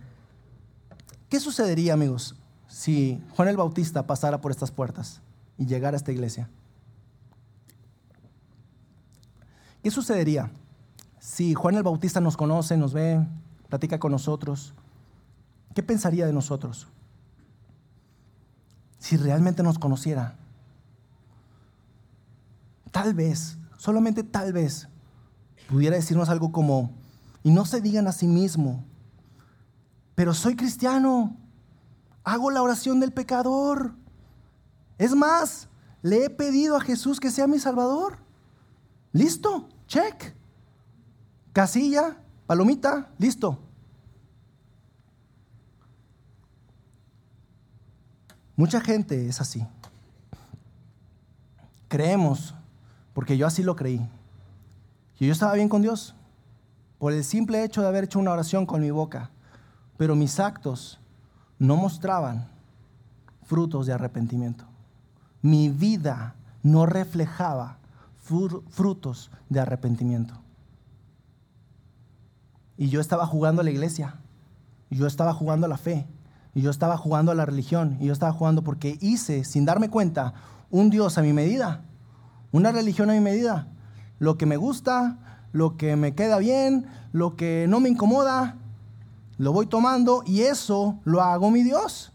¿Qué 1.29 1.39
sucedería, 1.39 1.93
amigos, 1.93 2.35
si 2.67 3.23
Juan 3.35 3.47
el 3.49 3.57
Bautista 3.57 4.07
pasara 4.07 4.41
por 4.41 4.51
estas 4.51 4.71
puertas 4.71 5.21
y 5.57 5.65
llegara 5.65 5.95
a 5.95 5.97
esta 5.97 6.11
iglesia? 6.11 6.49
¿Qué 9.83 9.91
sucedería 9.91 10.49
si 11.19 11.53
Juan 11.53 11.75
el 11.75 11.83
Bautista 11.83 12.21
nos 12.21 12.37
conoce, 12.37 12.77
nos 12.77 12.93
ve, 12.93 13.27
platica 13.67 13.99
con 13.99 14.13
nosotros? 14.13 14.73
¿Qué 15.75 15.83
pensaría 15.83 16.25
de 16.25 16.31
nosotros? 16.31 16.87
Si 18.97 19.17
realmente 19.17 19.61
nos 19.61 19.77
conociera. 19.77 20.37
Tal 22.91 23.13
vez, 23.13 23.57
solamente 23.77 24.23
tal 24.23 24.53
vez, 24.53 24.87
pudiera 25.67 25.97
decirnos 25.97 26.29
algo 26.29 26.53
como, 26.53 26.91
y 27.43 27.51
no 27.51 27.65
se 27.65 27.81
digan 27.81 28.07
a 28.07 28.13
sí 28.13 28.27
mismo, 28.27 28.85
pero 30.15 30.33
soy 30.33 30.55
cristiano, 30.55 31.35
hago 32.23 32.51
la 32.51 32.61
oración 32.61 33.01
del 33.01 33.11
pecador. 33.11 33.95
Es 34.97 35.13
más, 35.13 35.67
le 36.01 36.23
he 36.23 36.29
pedido 36.29 36.77
a 36.77 36.81
Jesús 36.81 37.19
que 37.19 37.31
sea 37.31 37.47
mi 37.47 37.59
Salvador. 37.59 38.17
Listo. 39.11 39.67
Check. 39.93 40.33
Casilla, 41.53 42.17
palomita, 42.47 43.11
listo. 43.19 43.59
Mucha 48.55 48.81
gente 48.81 49.27
es 49.27 49.39
así. 49.39 49.63
Creemos, 51.89 52.55
porque 53.13 53.37
yo 53.37 53.45
así 53.45 53.61
lo 53.61 53.75
creí, 53.75 54.01
yo 55.19 55.31
estaba 55.31 55.53
bien 55.53 55.69
con 55.69 55.83
Dios 55.83 56.15
por 56.97 57.13
el 57.13 57.23
simple 57.23 57.63
hecho 57.63 57.83
de 57.83 57.87
haber 57.87 58.05
hecho 58.05 58.17
una 58.17 58.31
oración 58.31 58.65
con 58.65 58.81
mi 58.81 58.89
boca, 58.89 59.29
pero 59.95 60.15
mis 60.15 60.39
actos 60.39 60.99
no 61.59 61.75
mostraban 61.75 62.49
frutos 63.43 63.85
de 63.85 63.93
arrepentimiento. 63.93 64.65
Mi 65.43 65.69
vida 65.69 66.33
no 66.63 66.87
reflejaba 66.87 67.77
frutos 68.23 69.31
de 69.49 69.59
arrepentimiento. 69.59 70.39
y 72.75 72.89
yo 72.89 72.99
estaba 72.99 73.25
jugando 73.25 73.61
a 73.61 73.63
la 73.63 73.71
iglesia, 73.71 74.15
yo 74.89 75.07
estaba 75.07 75.33
jugando 75.33 75.65
a 75.65 75.69
la 75.69 75.77
fe, 75.77 76.07
y 76.55 76.61
yo 76.61 76.69
estaba 76.69 76.97
jugando 76.97 77.31
a 77.31 77.35
la 77.35 77.45
religión, 77.45 77.97
y 77.99 78.07
yo 78.07 78.13
estaba 78.13 78.31
jugando 78.31 78.63
porque 78.63 78.97
hice, 79.01 79.43
sin 79.43 79.65
darme 79.65 79.89
cuenta, 79.89 80.33
un 80.69 80.89
Dios 80.89 81.17
a 81.17 81.21
mi 81.21 81.33
medida, 81.33 81.81
una 82.51 82.71
religión 82.71 83.09
a 83.09 83.13
mi 83.13 83.19
medida, 83.19 83.67
lo 84.19 84.37
que 84.37 84.45
me 84.45 84.57
gusta, 84.57 85.17
lo 85.51 85.77
que 85.77 85.95
me 85.95 86.15
queda 86.15 86.37
bien, 86.39 86.87
lo 87.11 87.35
que 87.35 87.67
no 87.69 87.79
me 87.79 87.89
incomoda, 87.89 88.57
lo 89.37 89.51
voy 89.51 89.67
tomando 89.67 90.23
y 90.25 90.41
eso 90.41 90.99
lo 91.03 91.21
hago 91.21 91.51
mi 91.51 91.63
Dios. 91.63 92.11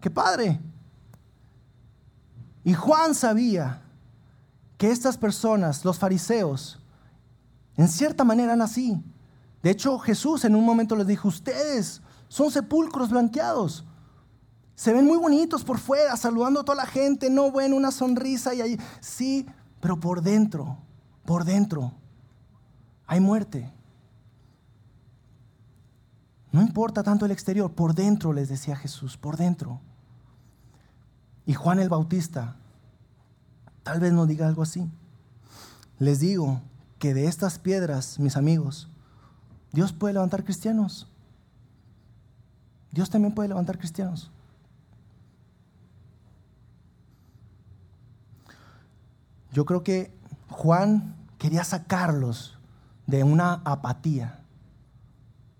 ¡Qué 0.00 0.10
padre! 0.10 0.60
Y 2.64 2.74
Juan 2.74 3.14
sabía 3.14 3.82
que 4.80 4.90
estas 4.90 5.18
personas, 5.18 5.84
los 5.84 5.98
fariseos, 5.98 6.78
en 7.76 7.86
cierta 7.86 8.24
manera 8.24 8.54
eran 8.54 8.62
así. 8.62 8.98
De 9.62 9.68
hecho, 9.68 9.98
Jesús 9.98 10.42
en 10.46 10.56
un 10.56 10.64
momento 10.64 10.96
les 10.96 11.06
dijo, 11.06 11.28
ustedes 11.28 12.00
son 12.28 12.50
sepulcros 12.50 13.10
blanqueados. 13.10 13.84
Se 14.74 14.94
ven 14.94 15.04
muy 15.04 15.18
bonitos 15.18 15.64
por 15.64 15.78
fuera, 15.78 16.16
saludando 16.16 16.60
a 16.60 16.64
toda 16.64 16.76
la 16.76 16.86
gente, 16.86 17.28
no 17.28 17.50
bueno, 17.50 17.76
una 17.76 17.90
sonrisa 17.90 18.54
y 18.54 18.62
ahí, 18.62 18.80
sí, 19.00 19.44
pero 19.82 20.00
por 20.00 20.22
dentro, 20.22 20.78
por 21.26 21.44
dentro, 21.44 21.92
hay 23.06 23.20
muerte. 23.20 23.70
No 26.52 26.62
importa 26.62 27.02
tanto 27.02 27.26
el 27.26 27.32
exterior, 27.32 27.70
por 27.70 27.94
dentro 27.94 28.32
les 28.32 28.48
decía 28.48 28.76
Jesús, 28.76 29.18
por 29.18 29.36
dentro. 29.36 29.78
Y 31.44 31.52
Juan 31.52 31.80
el 31.80 31.90
Bautista, 31.90 32.56
tal 33.82 34.00
vez 34.00 34.12
nos 34.12 34.28
diga 34.28 34.46
algo 34.46 34.62
así. 34.62 34.88
Les 35.98 36.20
digo 36.20 36.60
que 36.98 37.14
de 37.14 37.26
estas 37.26 37.58
piedras, 37.58 38.18
mis 38.18 38.36
amigos, 38.36 38.88
Dios 39.72 39.92
puede 39.92 40.14
levantar 40.14 40.44
cristianos. 40.44 41.06
Dios 42.92 43.10
también 43.10 43.34
puede 43.34 43.48
levantar 43.48 43.78
cristianos. 43.78 44.30
Yo 49.52 49.64
creo 49.64 49.82
que 49.82 50.12
Juan 50.48 51.16
quería 51.38 51.64
sacarlos 51.64 52.58
de 53.06 53.24
una 53.24 53.54
apatía 53.64 54.40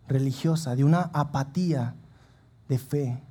religiosa, 0.06 0.76
de 0.76 0.84
una 0.84 1.10
apatía 1.12 1.94
de 2.68 2.78
fe, 2.78 3.22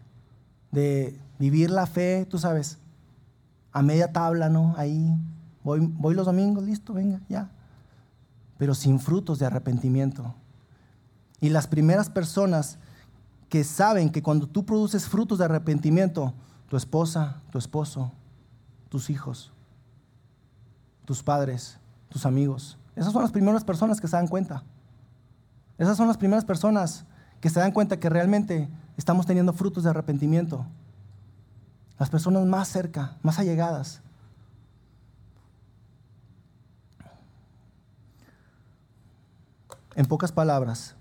de 0.72 1.20
vivir 1.38 1.70
la 1.70 1.86
fe, 1.86 2.26
tú 2.30 2.38
sabes, 2.38 2.78
a 3.72 3.82
media 3.82 4.12
tabla, 4.12 4.50
¿no? 4.50 4.74
Ahí, 4.78 5.16
voy, 5.64 5.80
voy 5.82 6.16
los 6.16 6.26
domingos, 6.26 6.64
listo, 6.64 6.94
venga, 6.94 7.22
ya. 7.30 7.50
Pero 8.58 8.76
sin 8.76 9.00
frutos 9.00 9.40
de 9.40 9.46
arrepentimiento. 9.46 10.34
Y 11.42 11.50
las 11.50 11.68
primeras 11.68 12.10
personas 12.10 12.78
que 13.48 13.64
saben 13.64 14.10
que 14.12 14.22
cuando 14.22 14.48
tú 14.48 14.66
produces 14.66 15.08
frutos 15.08 15.40
de 15.40 15.46
arrepentimiento, 15.46 16.34
tu 16.68 16.78
esposa, 16.78 17.42
tu 17.52 17.58
esposo, 17.58 18.12
tus 18.90 19.10
hijos, 19.10 19.52
tus 21.06 21.24
padres, 21.24 21.78
tus 22.10 22.26
amigos, 22.26 22.78
esas 22.96 23.14
son 23.14 23.22
las 23.22 23.32
primeras 23.32 23.64
personas 23.64 24.02
que 24.02 24.08
se 24.08 24.18
dan 24.18 24.28
cuenta. 24.28 24.64
Esas 25.78 25.96
son 25.96 26.08
las 26.08 26.18
primeras 26.18 26.44
personas 26.44 27.06
que 27.40 27.50
se 27.50 27.60
dan 27.60 27.72
cuenta 27.72 28.00
que 28.00 28.10
realmente 28.10 28.70
estamos 28.98 29.26
teniendo 29.26 29.54
frutos 29.54 29.86
de 29.86 29.90
arrepentimiento. 29.90 30.66
Las 32.00 32.10
personas 32.10 32.46
más 32.46 32.70
cerca, 32.70 33.18
más 33.22 33.38
allegadas. 33.40 34.02
En 39.96 40.06
pocas 40.06 40.32
palabras, 40.32 40.96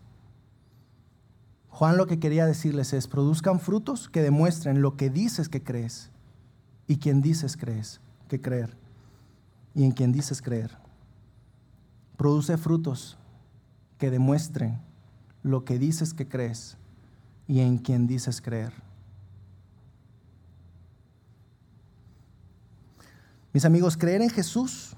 Juan 1.70 1.96
lo 1.96 2.08
que 2.08 2.18
quería 2.18 2.44
decirles 2.44 2.92
es, 2.92 3.06
produzcan 3.06 3.60
frutos 3.60 4.08
que 4.08 4.20
demuestren 4.20 4.82
lo 4.82 4.96
que 4.96 5.10
dices 5.10 5.48
que 5.48 5.62
crees 5.62 6.10
y 6.88 6.96
quien 6.96 7.22
dices 7.22 7.56
crees, 7.56 8.00
que 8.26 8.40
creer 8.40 8.76
y 9.76 9.84
en 9.84 9.92
quien 9.92 10.10
dices 10.10 10.42
creer. 10.42 10.76
Produce 12.16 12.58
frutos 12.58 13.16
que 13.98 14.10
demuestren 14.10 14.80
lo 15.44 15.64
que 15.64 15.78
dices 15.78 16.14
que 16.14 16.26
crees 16.26 16.76
y 17.46 17.60
en 17.60 17.78
quien 17.78 18.08
dices 18.08 18.40
creer. 18.40 18.87
Mis 23.52 23.64
amigos, 23.64 23.96
creer 23.96 24.22
en 24.22 24.30
Jesús 24.30 24.96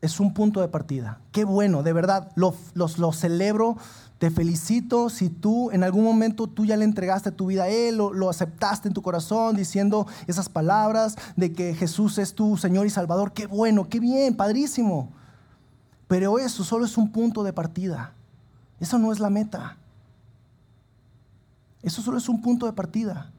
es 0.00 0.20
un 0.20 0.34
punto 0.34 0.60
de 0.60 0.68
partida. 0.68 1.20
Qué 1.32 1.44
bueno, 1.44 1.82
de 1.82 1.92
verdad, 1.92 2.30
lo, 2.34 2.54
lo, 2.74 3.12
celebro, 3.12 3.76
te 4.18 4.30
felicito 4.30 5.08
si 5.08 5.30
tú 5.30 5.70
en 5.70 5.82
algún 5.82 6.04
momento 6.04 6.46
tú 6.46 6.66
ya 6.66 6.76
le 6.76 6.84
entregaste 6.84 7.30
tu 7.30 7.46
vida 7.46 7.64
a 7.64 7.68
Él, 7.68 7.96
lo, 7.96 8.12
lo 8.12 8.28
aceptaste 8.28 8.88
en 8.88 8.94
tu 8.94 9.00
corazón 9.00 9.56
diciendo 9.56 10.06
esas 10.26 10.48
palabras 10.48 11.16
de 11.36 11.52
que 11.52 11.74
Jesús 11.74 12.18
es 12.18 12.34
tu 12.34 12.56
Señor 12.56 12.86
y 12.86 12.90
Salvador. 12.90 13.32
Qué 13.32 13.46
bueno, 13.46 13.88
qué 13.88 14.00
bien, 14.00 14.36
padrísimo. 14.36 15.10
Pero 16.06 16.38
eso 16.38 16.64
solo 16.64 16.84
es 16.84 16.98
un 16.98 17.10
punto 17.10 17.42
de 17.42 17.52
partida. 17.52 18.12
Eso 18.80 18.98
no 18.98 19.12
es 19.12 19.20
la 19.20 19.30
meta. 19.30 19.78
Eso 21.82 22.02
solo 22.02 22.18
es 22.18 22.28
un 22.28 22.42
punto 22.42 22.66
de 22.66 22.72
partida. 22.72 23.30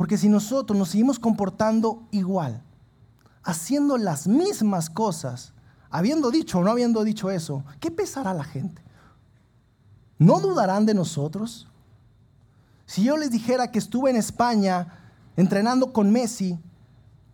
Porque 0.00 0.16
si 0.16 0.30
nosotros 0.30 0.78
nos 0.78 0.88
seguimos 0.88 1.18
comportando 1.18 2.08
igual, 2.10 2.62
haciendo 3.42 3.98
las 3.98 4.26
mismas 4.26 4.88
cosas, 4.88 5.52
habiendo 5.90 6.30
dicho 6.30 6.58
o 6.58 6.64
no 6.64 6.70
habiendo 6.70 7.04
dicho 7.04 7.30
eso, 7.30 7.64
¿qué 7.80 7.90
pesará 7.90 8.32
la 8.32 8.44
gente? 8.44 8.80
¿No 10.18 10.40
dudarán 10.40 10.86
de 10.86 10.94
nosotros? 10.94 11.68
Si 12.86 13.04
yo 13.04 13.18
les 13.18 13.30
dijera 13.30 13.70
que 13.70 13.78
estuve 13.78 14.08
en 14.08 14.16
España 14.16 14.88
entrenando 15.36 15.92
con 15.92 16.10
Messi 16.10 16.58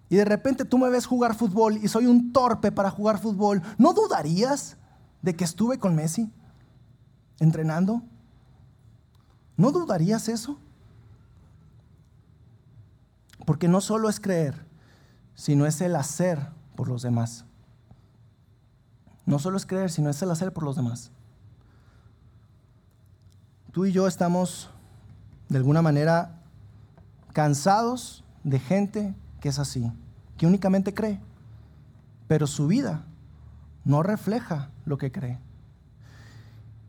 y 0.09 0.17
de 0.17 0.25
repente 0.25 0.65
tú 0.65 0.77
me 0.77 0.91
ves 0.91 1.07
jugar 1.07 1.37
fútbol 1.37 1.77
y 1.77 1.87
soy 1.87 2.07
un 2.07 2.33
torpe 2.33 2.73
para 2.73 2.91
jugar 2.91 3.21
fútbol, 3.21 3.63
¿no 3.79 3.93
dudarías? 3.93 4.77
de 5.23 5.37
que 5.37 5.45
estuve 5.45 5.79
con 5.79 5.95
Messi 5.95 6.33
entrenando? 7.39 8.03
¿No 9.57 9.71
dudarías 9.71 10.29
eso? 10.29 10.59
Porque 13.47 13.69
no 13.69 13.81
solo 13.81 14.11
es 14.11 14.21
creer, 14.21 14.67
sino 15.35 15.65
es 15.65 15.81
el 15.81 15.97
hacer 15.97 16.49
por 16.75 16.89
los 16.89 17.01
demás. 17.01 17.47
No 19.25 19.39
solo 19.39 19.57
es 19.57 19.65
creer, 19.65 19.91
sino 19.91 20.11
es 20.11 20.21
el 20.21 20.31
hacer 20.31 20.53
por 20.53 20.65
los 20.65 20.77
demás. 20.77 21.11
Tú 23.73 23.87
y 23.87 23.93
yo 23.93 24.07
estamos, 24.07 24.71
de 25.49 25.57
alguna 25.57 25.81
manera, 25.81 26.43
cansados 27.33 28.25
de 28.45 28.59
gente 28.59 29.15
que 29.41 29.49
es 29.49 29.59
así, 29.59 29.91
que 30.37 30.47
únicamente 30.47 30.93
cree, 30.93 31.21
pero 32.29 32.47
su 32.47 32.67
vida 32.67 33.05
no 33.85 34.03
refleja 34.03 34.71
lo 34.85 34.99
que 34.99 35.13
cree. 35.13 35.39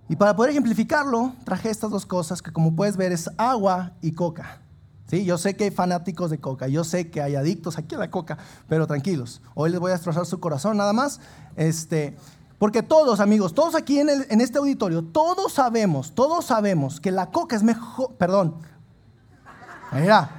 Y 0.09 0.15
para 0.15 0.35
poder 0.35 0.51
ejemplificarlo, 0.51 1.33
traje 1.43 1.69
estas 1.69 1.91
dos 1.91 2.05
cosas 2.05 2.41
que 2.41 2.51
como 2.51 2.75
puedes 2.75 2.95
ver 2.97 3.11
es 3.11 3.29
agua 3.37 3.91
y 4.01 4.13
coca. 4.13 4.61
¿Sí? 5.07 5.23
Yo 5.23 5.37
sé 5.37 5.55
que 5.55 5.65
hay 5.65 5.71
fanáticos 5.71 6.29
de 6.29 6.39
coca, 6.39 6.67
yo 6.67 6.83
sé 6.83 7.09
que 7.09 7.21
hay 7.21 7.35
adictos 7.35 7.77
aquí 7.77 7.95
a 7.95 7.97
la 7.97 8.11
coca, 8.11 8.37
pero 8.67 8.87
tranquilos, 8.87 9.41
hoy 9.55 9.69
les 9.69 9.79
voy 9.79 9.91
a 9.91 9.93
destrozar 9.93 10.25
su 10.25 10.39
corazón 10.39 10.77
nada 10.77 10.91
más. 10.91 11.21
Este, 11.55 12.17
porque 12.57 12.83
todos, 12.83 13.19
amigos, 13.19 13.53
todos 13.53 13.75
aquí 13.75 13.99
en, 13.99 14.09
en 14.09 14.41
este 14.41 14.57
auditorio, 14.57 15.03
todos 15.03 15.53
sabemos, 15.53 16.13
todos 16.13 16.45
sabemos 16.45 16.99
que 16.99 17.11
la 17.11 17.27
coca 17.31 17.55
es 17.55 17.63
mejor, 17.63 18.15
perdón, 18.15 18.55
allá, 19.91 20.29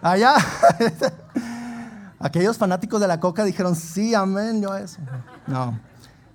allá. 0.00 0.36
Aquellos 2.18 2.56
fanáticos 2.56 3.02
de 3.02 3.08
la 3.08 3.20
coca 3.20 3.44
dijeron, 3.44 3.76
sí, 3.76 4.14
amén, 4.14 4.62
yo 4.62 4.74
eso. 4.74 5.00
No, 5.46 5.78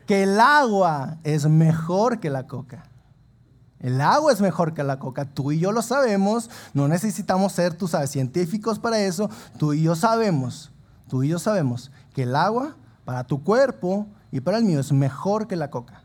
que 0.06 0.24
el 0.24 0.39
agua 0.39 1.17
es 1.24 1.48
mejor 1.48 2.19
que 2.19 2.30
la 2.30 2.45
coca. 2.45 2.84
El 3.80 4.02
agua 4.02 4.34
es 4.34 4.42
mejor 4.42 4.74
que 4.74 4.84
la 4.84 5.00
coca. 5.00 5.26
Tú 5.26 5.52
y 5.52 5.60
yo 5.60 5.72
lo 5.72 5.82
sabemos. 5.82 6.50
No 6.74 6.88
necesitamos 6.88 7.54
ser, 7.54 7.74
tú 7.74 7.88
sabes, 7.88 8.12
científicos 8.12 8.80
para 8.80 9.00
eso. 9.00 9.30
Tú 9.58 9.74
y 9.74 9.84
yo 9.84 9.96
sabemos, 9.96 10.72
tú 11.08 11.24
y 11.24 11.30
yo 11.30 11.39
sabemos 11.39 11.92
que 12.13 12.24
el 12.24 12.36
agua 12.36 12.76
para 13.06 13.24
tu 13.24 13.44
cuerpo 13.44 14.08
y 14.32 14.42
para 14.42 14.58
el 14.58 14.65
mío 14.65 14.80
es 14.80 14.92
mejor 14.92 15.48
que 15.48 15.56
la 15.56 15.72
coca. 15.72 16.04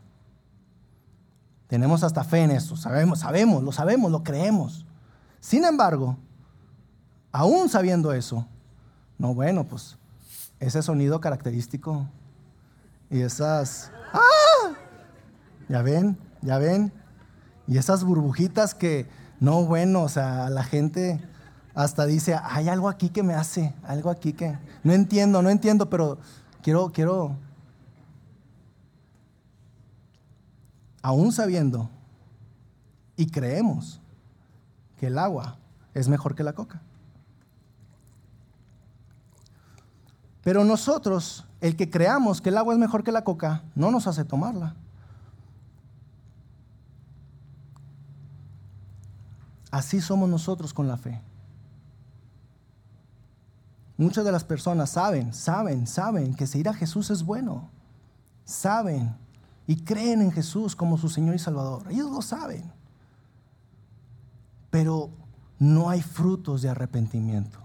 Tenemos 1.67 2.03
hasta 2.03 2.23
fe 2.23 2.43
en 2.43 2.51
eso. 2.51 2.77
Sabemos, 2.77 3.19
sabemos, 3.19 3.63
lo 3.63 3.71
sabemos, 3.71 4.11
lo 4.11 4.23
creemos. 4.23 4.85
Sin 5.39 5.65
embargo, 5.65 6.17
aún 7.31 7.69
sabiendo 7.69 8.13
eso, 8.13 8.47
no, 9.17 9.33
bueno, 9.33 9.65
pues 9.65 9.97
ese 10.59 10.81
sonido 10.81 11.19
característico 11.19 12.07
y 13.09 13.21
esas... 13.21 13.91
¡Ah! 14.13 14.73
Ya 15.67 15.81
ven, 15.81 16.17
ya 16.41 16.57
ven. 16.57 16.91
Y 17.67 17.77
esas 17.77 18.03
burbujitas 18.03 18.75
que, 18.75 19.07
no, 19.39 19.65
bueno, 19.65 20.03
o 20.03 20.09
sea, 20.09 20.49
la 20.49 20.63
gente 20.63 21.19
hasta 21.73 22.05
dice, 22.05 22.39
hay 22.41 22.69
algo 22.69 22.87
aquí 22.87 23.09
que 23.09 23.23
me 23.23 23.33
hace, 23.33 23.73
algo 23.83 24.09
aquí 24.09 24.33
que... 24.33 24.57
No 24.83 24.93
entiendo, 24.93 25.41
no 25.41 25.49
entiendo, 25.49 25.89
pero 25.89 26.17
quiero, 26.61 26.91
quiero... 26.91 27.35
aún 31.01 31.31
sabiendo 31.31 31.87
y 33.15 33.27
creemos 33.27 34.01
que 34.97 35.07
el 35.07 35.19
agua 35.19 35.57
es 35.93 36.07
mejor 36.07 36.33
que 36.33 36.43
la 36.43 36.53
coca. 36.53 36.81
Pero 40.43 40.63
nosotros, 40.63 41.45
el 41.61 41.75
que 41.75 41.89
creamos 41.89 42.41
que 42.41 42.49
el 42.49 42.57
agua 42.57 42.73
es 42.73 42.79
mejor 42.79 43.03
que 43.03 43.11
la 43.11 43.23
coca, 43.23 43.63
no 43.75 43.91
nos 43.91 44.07
hace 44.07 44.25
tomarla. 44.25 44.75
Así 49.75 49.99
somos 49.99 50.29
nosotros 50.29 50.73
con 50.73 50.87
la 50.87 50.95
fe. 50.95 51.21
Muchas 53.97 54.23
de 54.23 54.31
las 54.31 54.45
personas 54.45 54.91
saben, 54.91 55.33
saben, 55.33 55.85
saben 55.85 56.33
que 56.33 56.47
seguir 56.47 56.69
a 56.69 56.73
Jesús 56.73 57.09
es 57.09 57.23
bueno. 57.23 57.67
Saben 58.45 59.13
y 59.67 59.75
creen 59.75 60.21
en 60.21 60.31
Jesús 60.31 60.77
como 60.77 60.97
su 60.97 61.09
Señor 61.09 61.35
y 61.35 61.39
Salvador. 61.39 61.91
Ellos 61.91 62.09
lo 62.09 62.21
saben. 62.21 62.71
Pero 64.69 65.09
no 65.59 65.89
hay 65.89 66.01
frutos 66.01 66.61
de 66.61 66.69
arrepentimiento. 66.69 67.59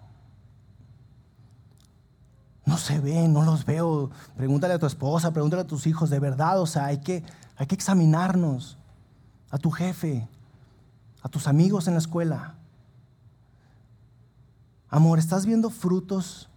No 2.67 2.77
se 2.77 2.99
ven, 2.99 3.33
no 3.33 3.43
los 3.43 3.65
veo. 3.65 4.11
Pregúntale 4.37 4.75
a 4.75 4.81
tu 4.81 4.87
esposa, 4.87 5.33
pregúntale 5.33 5.63
a 5.63 5.67
tus 5.69 5.87
hijos, 5.87 6.11
de 6.11 6.19
verdad, 6.19 6.61
o 6.61 6.67
sea, 6.67 6.87
hay 6.87 6.99
que, 6.99 7.23
hay 7.57 7.69
que 7.69 7.77
examinarnos. 7.77 8.79
A 9.53 9.59
tu 9.59 9.71
jefe, 9.71 10.29
a 11.23 11.29
tus 11.29 11.47
amigos 11.47 11.87
en 11.87 11.95
la 11.95 12.01
escuela. 12.01 12.55
Amor, 14.89 15.19
¿estás 15.19 15.47
viendo 15.47 15.71
frutos 15.71 16.49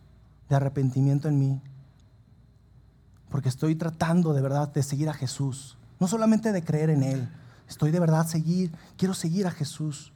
de 0.50 0.56
arrepentimiento 0.56 1.28
en 1.28 1.40
mí? 1.40 1.62
Porque 3.30 3.50
estoy 3.50 3.76
tratando 3.76 4.34
de 4.34 4.42
verdad 4.42 4.74
de 4.74 4.84
seguir 4.84 5.10
a 5.10 5.14
Jesús. 5.14 5.78
No 6.00 6.08
solamente 6.08 6.52
de 6.52 6.64
creer 6.64 6.90
en 6.90 7.04
Él. 7.04 7.30
Estoy 7.68 7.92
de 7.92 8.00
verdad 8.00 8.28
seguir, 8.28 8.72
quiero 8.98 9.14
seguir 9.14 9.48
a 9.48 9.52
Jesús. 9.52 10.12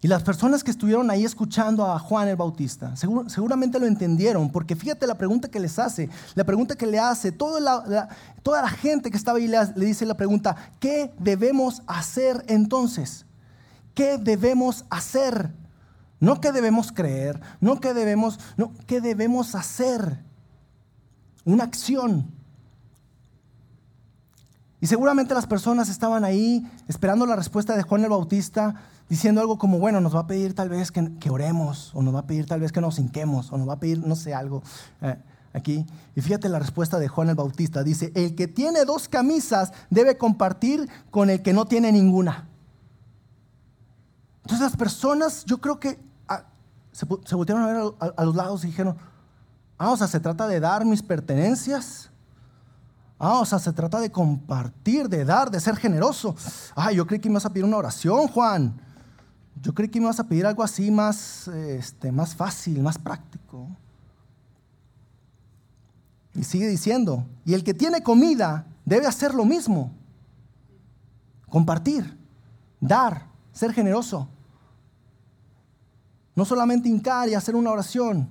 Y 0.00 0.06
las 0.06 0.22
personas 0.22 0.62
que 0.62 0.70
estuvieron 0.70 1.10
ahí 1.10 1.24
escuchando 1.24 1.84
a 1.84 1.98
Juan 1.98 2.28
el 2.28 2.36
Bautista, 2.36 2.94
seguramente 2.94 3.80
lo 3.80 3.86
entendieron, 3.86 4.50
porque 4.50 4.76
fíjate 4.76 5.08
la 5.08 5.16
pregunta 5.16 5.50
que 5.50 5.58
les 5.58 5.76
hace, 5.78 6.08
la 6.36 6.44
pregunta 6.44 6.76
que 6.76 6.86
le 6.86 7.00
hace, 7.00 7.32
toda 7.32 7.58
la, 7.58 8.08
toda 8.44 8.62
la 8.62 8.68
gente 8.68 9.10
que 9.10 9.16
estaba 9.16 9.38
ahí 9.38 9.48
le, 9.48 9.58
dice 9.74 10.06
la 10.06 10.16
pregunta, 10.16 10.54
¿qué 10.78 11.12
debemos 11.18 11.82
hacer 11.88 12.44
entonces? 12.46 13.26
¿Qué 13.92 14.18
debemos 14.18 14.84
hacer? 14.88 15.52
No 16.20 16.40
qué 16.40 16.52
debemos 16.52 16.92
creer, 16.92 17.40
no 17.60 17.80
qué 17.80 17.92
debemos, 17.92 18.38
no, 18.56 18.72
qué 18.86 19.00
debemos 19.00 19.56
hacer. 19.56 20.22
Una 21.44 21.64
acción. 21.64 22.37
Y 24.80 24.86
seguramente 24.86 25.34
las 25.34 25.46
personas 25.46 25.88
estaban 25.88 26.24
ahí 26.24 26.64
esperando 26.86 27.26
la 27.26 27.34
respuesta 27.34 27.76
de 27.76 27.82
Juan 27.82 28.04
el 28.04 28.10
Bautista 28.10 28.76
diciendo 29.08 29.40
algo 29.40 29.58
como, 29.58 29.78
bueno, 29.78 30.00
nos 30.00 30.14
va 30.14 30.20
a 30.20 30.26
pedir 30.26 30.54
tal 30.54 30.68
vez 30.68 30.92
que, 30.92 31.30
oremos, 31.30 31.90
o 31.94 32.02
nos 32.02 32.14
va 32.14 32.20
a 32.20 32.26
pedir 32.26 32.46
tal 32.46 32.60
vez 32.60 32.72
que 32.72 32.80
nos 32.80 32.98
hinquemos, 32.98 33.52
o 33.52 33.58
nos 33.58 33.68
va 33.68 33.74
a 33.74 33.80
pedir, 33.80 34.06
no 34.06 34.14
sé, 34.14 34.34
algo 34.34 34.62
eh, 35.00 35.16
aquí. 35.52 35.84
Y 36.14 36.20
fíjate 36.20 36.48
la 36.48 36.58
respuesta 36.58 36.98
de 36.98 37.08
Juan 37.08 37.30
el 37.30 37.34
Bautista. 37.34 37.82
Dice, 37.82 38.12
el 38.14 38.34
que 38.34 38.46
tiene 38.46 38.84
dos 38.84 39.08
camisas 39.08 39.72
debe 39.90 40.16
compartir 40.16 40.88
con 41.10 41.30
el 41.30 41.42
que 41.42 41.52
no 41.52 41.64
tiene 41.64 41.90
ninguna. 41.90 42.46
Entonces 44.42 44.60
las 44.60 44.76
personas, 44.76 45.44
yo 45.44 45.58
creo 45.58 45.80
que 45.80 45.98
ah, 46.28 46.44
se, 46.92 47.06
se, 47.24 47.34
voltearon 47.34 47.64
a 47.64 47.66
ver 47.66 47.76
a, 47.98 48.06
a, 48.16 48.24
los 48.24 48.36
lados 48.36 48.62
y 48.64 48.68
dijeron, 48.68 48.96
ah, 49.78 49.90
o 49.90 49.96
sea, 49.96 50.06
se 50.06 50.20
trata 50.20 50.46
de 50.46 50.60
dar 50.60 50.84
mis 50.84 51.02
pertenencias. 51.02 52.10
Ah, 53.18 53.40
o 53.40 53.44
sea, 53.44 53.58
se 53.58 53.72
trata 53.72 53.98
de 53.98 54.12
compartir, 54.12 55.08
de 55.08 55.24
dar, 55.24 55.50
de 55.50 55.58
ser 55.58 55.76
generoso. 55.76 56.36
Ah, 56.76 56.92
yo 56.92 57.06
creí 57.06 57.20
que 57.20 57.28
me 57.28 57.34
vas 57.34 57.46
a 57.46 57.50
pedir 57.50 57.64
una 57.64 57.76
oración, 57.76 58.28
Juan. 58.28 58.80
Yo 59.60 59.74
creí 59.74 59.88
que 59.88 59.98
me 59.98 60.06
vas 60.06 60.20
a 60.20 60.24
pedir 60.24 60.46
algo 60.46 60.62
así 60.62 60.90
más, 60.90 61.48
este, 61.48 62.12
más 62.12 62.36
fácil, 62.36 62.80
más 62.80 62.96
práctico. 62.96 63.66
Y 66.34 66.44
sigue 66.44 66.68
diciendo, 66.68 67.26
y 67.44 67.54
el 67.54 67.64
que 67.64 67.74
tiene 67.74 68.04
comida 68.04 68.66
debe 68.84 69.06
hacer 69.06 69.34
lo 69.34 69.44
mismo. 69.44 69.92
Compartir, 71.48 72.16
dar, 72.80 73.26
ser 73.52 73.72
generoso. 73.72 74.28
No 76.36 76.44
solamente 76.44 76.88
hincar 76.88 77.28
y 77.28 77.34
hacer 77.34 77.56
una 77.56 77.72
oración, 77.72 78.28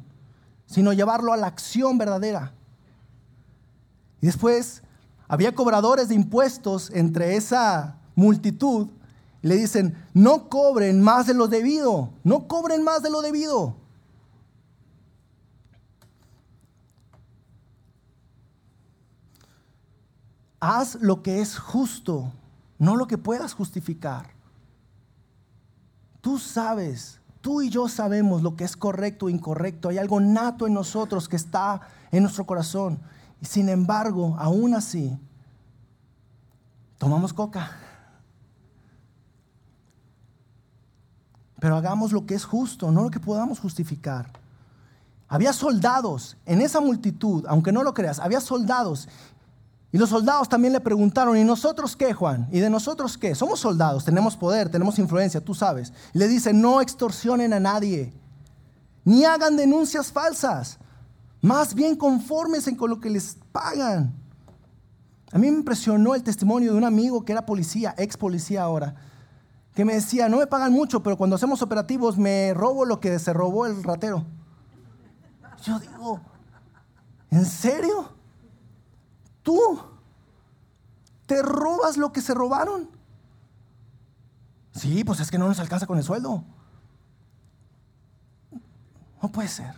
sino 0.65 0.93
llevarlo 0.93 1.33
a 1.33 1.37
la 1.37 1.47
acción 1.47 1.97
verdadera. 1.97 2.53
Y 4.21 4.27
después 4.27 4.81
había 5.27 5.55
cobradores 5.55 6.09
de 6.09 6.15
impuestos 6.15 6.89
entre 6.93 7.35
esa 7.35 7.97
multitud 8.15 8.89
le 9.41 9.55
dicen, 9.55 9.95
no 10.13 10.49
cobren 10.49 11.01
más 11.01 11.27
de 11.27 11.33
lo 11.33 11.47
debido, 11.47 12.09
no 12.23 12.47
cobren 12.47 12.83
más 12.83 13.03
de 13.03 13.09
lo 13.09 13.21
debido. 13.21 13.75
Haz 20.59 20.95
lo 20.95 21.21
que 21.21 21.39
es 21.39 21.57
justo, 21.57 22.31
no 22.79 22.95
lo 22.95 23.07
que 23.07 23.17
puedas 23.17 23.53
justificar. 23.53 24.31
Tú 26.19 26.39
sabes, 26.39 27.21
tú 27.41 27.61
y 27.61 27.69
yo 27.69 27.87
sabemos 27.87 28.41
lo 28.41 28.55
que 28.55 28.63
es 28.63 28.75
correcto 28.75 29.27
o 29.27 29.29
incorrecto. 29.29 29.89
Hay 29.89 29.99
algo 29.99 30.19
nato 30.19 30.65
en 30.65 30.73
nosotros 30.73 31.29
que 31.29 31.35
está 31.35 31.81
en 32.11 32.23
nuestro 32.23 32.45
corazón. 32.45 32.99
Y 33.41 33.45
sin 33.45 33.69
embargo, 33.69 34.35
aún 34.39 34.73
así, 34.73 35.17
tomamos 36.97 37.33
coca. 37.33 37.77
Pero 41.59 41.75
hagamos 41.75 42.11
lo 42.11 42.25
que 42.25 42.35
es 42.35 42.45
justo, 42.45 42.91
no 42.91 43.03
lo 43.03 43.09
que 43.09 43.19
podamos 43.19 43.59
justificar. 43.59 44.31
Había 45.27 45.53
soldados 45.53 46.37
en 46.45 46.61
esa 46.61 46.79
multitud, 46.79 47.45
aunque 47.47 47.71
no 47.71 47.83
lo 47.83 47.93
creas, 47.93 48.19
había 48.19 48.39
soldados. 48.39 49.09
Y 49.91 49.97
los 49.97 50.09
soldados 50.09 50.47
también 50.47 50.73
le 50.73 50.79
preguntaron, 50.79 51.37
¿y 51.37 51.43
nosotros 51.43 51.95
qué, 51.95 52.13
Juan? 52.13 52.47
¿Y 52.51 52.59
de 52.59 52.69
nosotros 52.69 53.17
qué? 53.17 53.35
Somos 53.35 53.59
soldados, 53.59 54.05
tenemos 54.05 54.37
poder, 54.37 54.69
tenemos 54.69 54.99
influencia, 54.99 55.41
tú 55.41 55.53
sabes. 55.53 55.93
Le 56.13 56.27
dice, 56.27 56.53
no 56.53 56.81
extorsionen 56.81 57.53
a 57.53 57.59
nadie, 57.59 58.13
ni 59.03 59.25
hagan 59.25 59.57
denuncias 59.57 60.11
falsas, 60.11 60.77
más 61.41 61.73
bien 61.73 61.95
conformes 61.95 62.69
con 62.77 62.89
lo 62.89 62.99
que 62.99 63.09
les 63.09 63.37
pagan. 63.51 64.13
A 65.31 65.37
mí 65.37 65.51
me 65.51 65.57
impresionó 65.57 66.15
el 66.15 66.23
testimonio 66.23 66.71
de 66.71 66.77
un 66.77 66.83
amigo 66.83 67.23
que 67.25 67.33
era 67.33 67.45
policía, 67.45 67.93
ex 67.97 68.17
policía 68.17 68.63
ahora 68.63 68.95
que 69.77 69.85
me 69.85 69.93
decía, 69.93 70.27
no 70.27 70.37
me 70.37 70.47
pagan 70.47 70.73
mucho, 70.73 71.03
pero 71.03 71.17
cuando 71.17 71.35
hacemos 71.35 71.61
operativos 71.61 72.17
me 72.17 72.51
robo 72.55 72.83
lo 72.83 72.99
que 72.99 73.19
se 73.19 73.31
robó 73.31 73.67
el 73.67 73.83
ratero. 73.83 74.25
Yo 75.61 75.77
digo, 75.77 76.19
¿en 77.29 77.45
serio? 77.45 78.11
¿Tú 79.43 79.79
te 81.27 81.43
robas 81.43 81.95
lo 81.95 82.11
que 82.11 82.23
se 82.23 82.33
robaron? 82.33 82.89
Sí, 84.71 85.03
pues 85.03 85.19
es 85.19 85.29
que 85.29 85.37
no 85.37 85.47
nos 85.47 85.59
alcanza 85.59 85.85
con 85.85 85.99
el 85.99 86.03
sueldo. 86.03 86.43
No 89.21 89.31
puede 89.31 89.47
ser. 89.47 89.75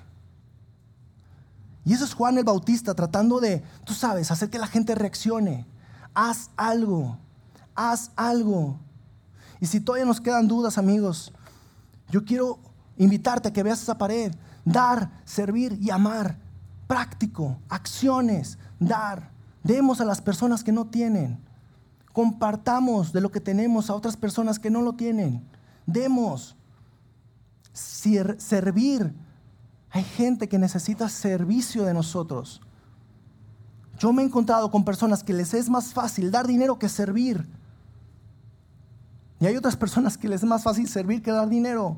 Y 1.89 1.93
eso 1.93 2.05
es 2.05 2.13
Juan 2.13 2.37
el 2.37 2.43
Bautista 2.43 2.93
tratando 2.93 3.39
de, 3.39 3.63
tú 3.83 3.95
sabes, 3.95 4.29
hacer 4.29 4.51
que 4.51 4.59
la 4.59 4.67
gente 4.67 4.93
reaccione. 4.93 5.65
Haz 6.13 6.51
algo, 6.55 7.17
haz 7.73 8.11
algo. 8.15 8.77
Y 9.59 9.65
si 9.65 9.79
todavía 9.79 10.05
nos 10.05 10.21
quedan 10.21 10.47
dudas, 10.47 10.77
amigos, 10.77 11.33
yo 12.11 12.23
quiero 12.23 12.59
invitarte 12.95 13.49
a 13.49 13.53
que 13.53 13.63
veas 13.63 13.81
esa 13.81 13.97
pared. 13.97 14.31
Dar, 14.63 15.09
servir 15.25 15.79
y 15.81 15.89
amar. 15.89 16.37
Práctico, 16.85 17.57
acciones, 17.69 18.59
dar. 18.79 19.31
Demos 19.63 19.99
a 19.99 20.05
las 20.05 20.21
personas 20.21 20.63
que 20.63 20.71
no 20.71 20.85
tienen. 20.85 21.39
Compartamos 22.13 23.11
de 23.13 23.21
lo 23.21 23.31
que 23.31 23.41
tenemos 23.41 23.89
a 23.89 23.95
otras 23.95 24.15
personas 24.15 24.59
que 24.59 24.69
no 24.69 24.83
lo 24.83 24.93
tienen. 24.93 25.43
Demos. 25.87 26.55
Servir. 27.73 29.11
Hay 29.91 30.03
gente 30.03 30.47
que 30.47 30.59
necesita 30.59 31.09
servicio 31.09 31.83
de 31.83 31.93
nosotros. 31.93 32.61
Yo 33.97 34.13
me 34.13 34.21
he 34.21 34.25
encontrado 34.25 34.71
con 34.71 34.85
personas 34.85 35.23
que 35.23 35.33
les 35.33 35.53
es 35.53 35.69
más 35.69 35.93
fácil 35.93 36.31
dar 36.31 36.47
dinero 36.47 36.79
que 36.79 36.87
servir. 36.87 37.45
Y 39.39 39.45
hay 39.45 39.57
otras 39.57 39.75
personas 39.75 40.17
que 40.17 40.27
les 40.27 40.43
es 40.43 40.47
más 40.47 40.63
fácil 40.63 40.87
servir 40.87 41.21
que 41.21 41.31
dar 41.31 41.49
dinero. 41.49 41.97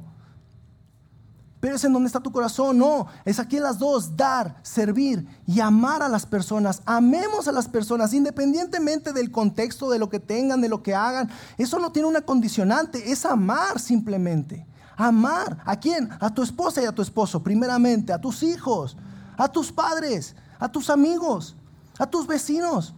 Pero 1.59 1.75
es 1.75 1.83
en 1.83 1.93
donde 1.93 2.07
está 2.07 2.19
tu 2.19 2.31
corazón. 2.31 2.79
No, 2.79 3.05
es 3.23 3.39
aquí 3.39 3.57
en 3.57 3.63
las 3.63 3.77
dos, 3.77 4.17
dar, 4.17 4.57
servir 4.63 5.27
y 5.45 5.59
amar 5.59 6.01
a 6.01 6.09
las 6.09 6.25
personas. 6.25 6.81
Amemos 6.85 7.47
a 7.47 7.51
las 7.51 7.67
personas 7.67 8.13
independientemente 8.13 9.13
del 9.13 9.31
contexto, 9.31 9.89
de 9.91 9.99
lo 9.99 10.09
que 10.09 10.19
tengan, 10.19 10.59
de 10.59 10.69
lo 10.69 10.81
que 10.81 10.95
hagan. 10.95 11.29
Eso 11.59 11.77
no 11.77 11.91
tiene 11.91 12.07
una 12.07 12.21
condicionante, 12.21 13.11
es 13.11 13.25
amar 13.25 13.79
simplemente 13.79 14.65
amar. 15.07 15.61
¿A 15.65 15.75
quién? 15.75 16.09
A 16.19 16.33
tu 16.33 16.41
esposa 16.41 16.81
y 16.81 16.85
a 16.85 16.91
tu 16.91 17.01
esposo, 17.01 17.41
primeramente, 17.41 18.13
a 18.13 18.19
tus 18.19 18.43
hijos, 18.43 18.97
a 19.37 19.47
tus 19.47 19.71
padres, 19.71 20.35
a 20.59 20.71
tus 20.71 20.89
amigos, 20.89 21.55
a 21.97 22.05
tus 22.05 22.27
vecinos. 22.27 22.93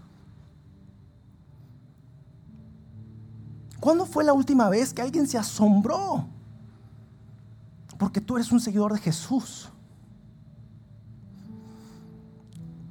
¿Cuándo 3.80 4.06
fue 4.06 4.24
la 4.24 4.34
última 4.34 4.70
vez 4.70 4.94
que 4.94 5.02
alguien 5.02 5.28
se 5.28 5.38
asombró? 5.38 6.26
Porque 7.98 8.22
tú 8.22 8.38
eres 8.38 8.52
un 8.52 8.60
seguidor 8.60 8.94
de 8.94 9.00
Jesús. 9.00 9.70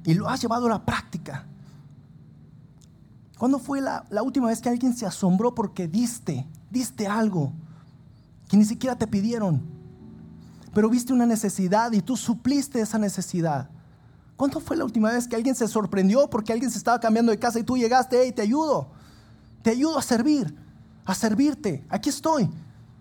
Y 0.05 0.13
lo 0.13 0.27
has 0.29 0.41
llevado 0.41 0.67
a 0.67 0.69
la 0.69 0.85
práctica. 0.85 1.45
¿Cuándo 3.37 3.57
fue 3.59 3.81
la, 3.81 4.05
la 4.09 4.21
última 4.21 4.47
vez 4.47 4.61
que 4.61 4.69
alguien 4.69 4.95
se 4.95 5.05
asombró 5.05 5.55
porque 5.55 5.87
diste, 5.87 6.47
diste 6.69 7.07
algo? 7.07 7.51
Que 8.53 8.57
ni 8.57 8.65
siquiera 8.65 8.95
te 8.95 9.07
pidieron? 9.07 9.63
Pero 10.75 10.87
viste 10.87 11.11
una 11.11 11.25
necesidad 11.25 11.91
y 11.91 12.03
tú 12.03 12.15
supliste 12.15 12.79
esa 12.81 12.99
necesidad. 12.99 13.67
¿Cuándo 14.37 14.59
fue 14.59 14.77
la 14.77 14.85
última 14.85 15.11
vez 15.11 15.27
que 15.27 15.35
alguien 15.35 15.55
se 15.55 15.67
sorprendió 15.67 16.29
porque 16.29 16.53
alguien 16.53 16.69
se 16.69 16.77
estaba 16.77 16.99
cambiando 16.99 17.31
de 17.31 17.39
casa 17.39 17.57
y 17.57 17.63
tú 17.63 17.77
llegaste, 17.77 18.27
y 18.27 18.31
te 18.31 18.43
ayudo? 18.43 18.91
Te 19.63 19.71
ayudo 19.71 19.97
a 19.97 20.03
servir, 20.03 20.55
a 21.03 21.15
servirte. 21.15 21.83
Aquí 21.89 22.09
estoy. 22.09 22.47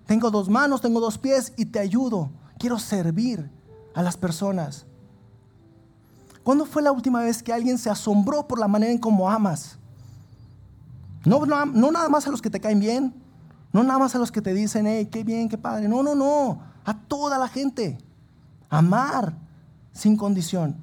Tengo 0.07 0.31
dos 0.31 0.49
manos, 0.49 0.81
tengo 0.81 1.01
dos 1.01 1.19
pies 1.19 1.53
y 1.59 1.67
te 1.67 1.81
ayudo. 1.81 2.31
Quiero 2.59 2.79
servir 2.79 3.51
a 3.95 4.03
las 4.03 4.17
personas. 4.17 4.87
¿Cuándo 6.43 6.65
fue 6.65 6.81
la 6.81 6.93
última 6.93 7.21
vez 7.21 7.43
que 7.43 7.53
alguien 7.53 7.77
se 7.77 7.91
asombró 7.91 8.49
por 8.49 8.59
la 8.59 8.69
manera 8.69 8.91
en 8.91 8.99
cómo 8.99 9.31
amas? 9.31 9.77
No, 11.27 11.45
no, 11.45 11.91
nada 11.91 12.09
más 12.09 12.27
a 12.27 12.31
los 12.31 12.41
que 12.41 12.49
te 12.49 12.59
caen 12.59 12.81
bien, 12.81 13.22
no 13.73 13.83
nada 13.83 13.99
más 13.99 14.15
a 14.15 14.19
los 14.19 14.31
que 14.31 14.43
te 14.43 14.53
dicen, 14.53 14.87
hey, 14.87 15.09
qué 15.11 15.25
bien, 15.25 15.49
qué 15.49 15.59
padre. 15.59 15.89
No, 15.89 16.03
no, 16.03 16.15
no, 16.15 16.61
a 16.85 16.99
toda 16.99 17.39
la 17.39 17.49
gente. 17.49 17.99
Amar 18.69 19.35
sin 19.93 20.17
condición. 20.17 20.77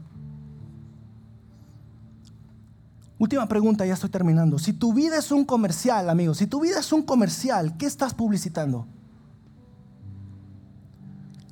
Última 3.20 3.48
pregunta, 3.48 3.86
ya 3.86 3.94
estoy 3.94 4.10
terminando. 4.10 4.58
Si 4.58 4.74
tu 4.74 4.94
vida 4.94 5.18
es 5.18 5.32
un 5.32 5.44
comercial, 5.44 6.10
amigos, 6.10 6.38
si 6.38 6.48
tu 6.48 6.62
vida 6.62 6.80
es 6.80 6.94
un 6.94 7.04
comercial, 7.04 7.76
¿qué 7.78 7.86
estás 7.86 8.14
publicitando? 8.14 8.88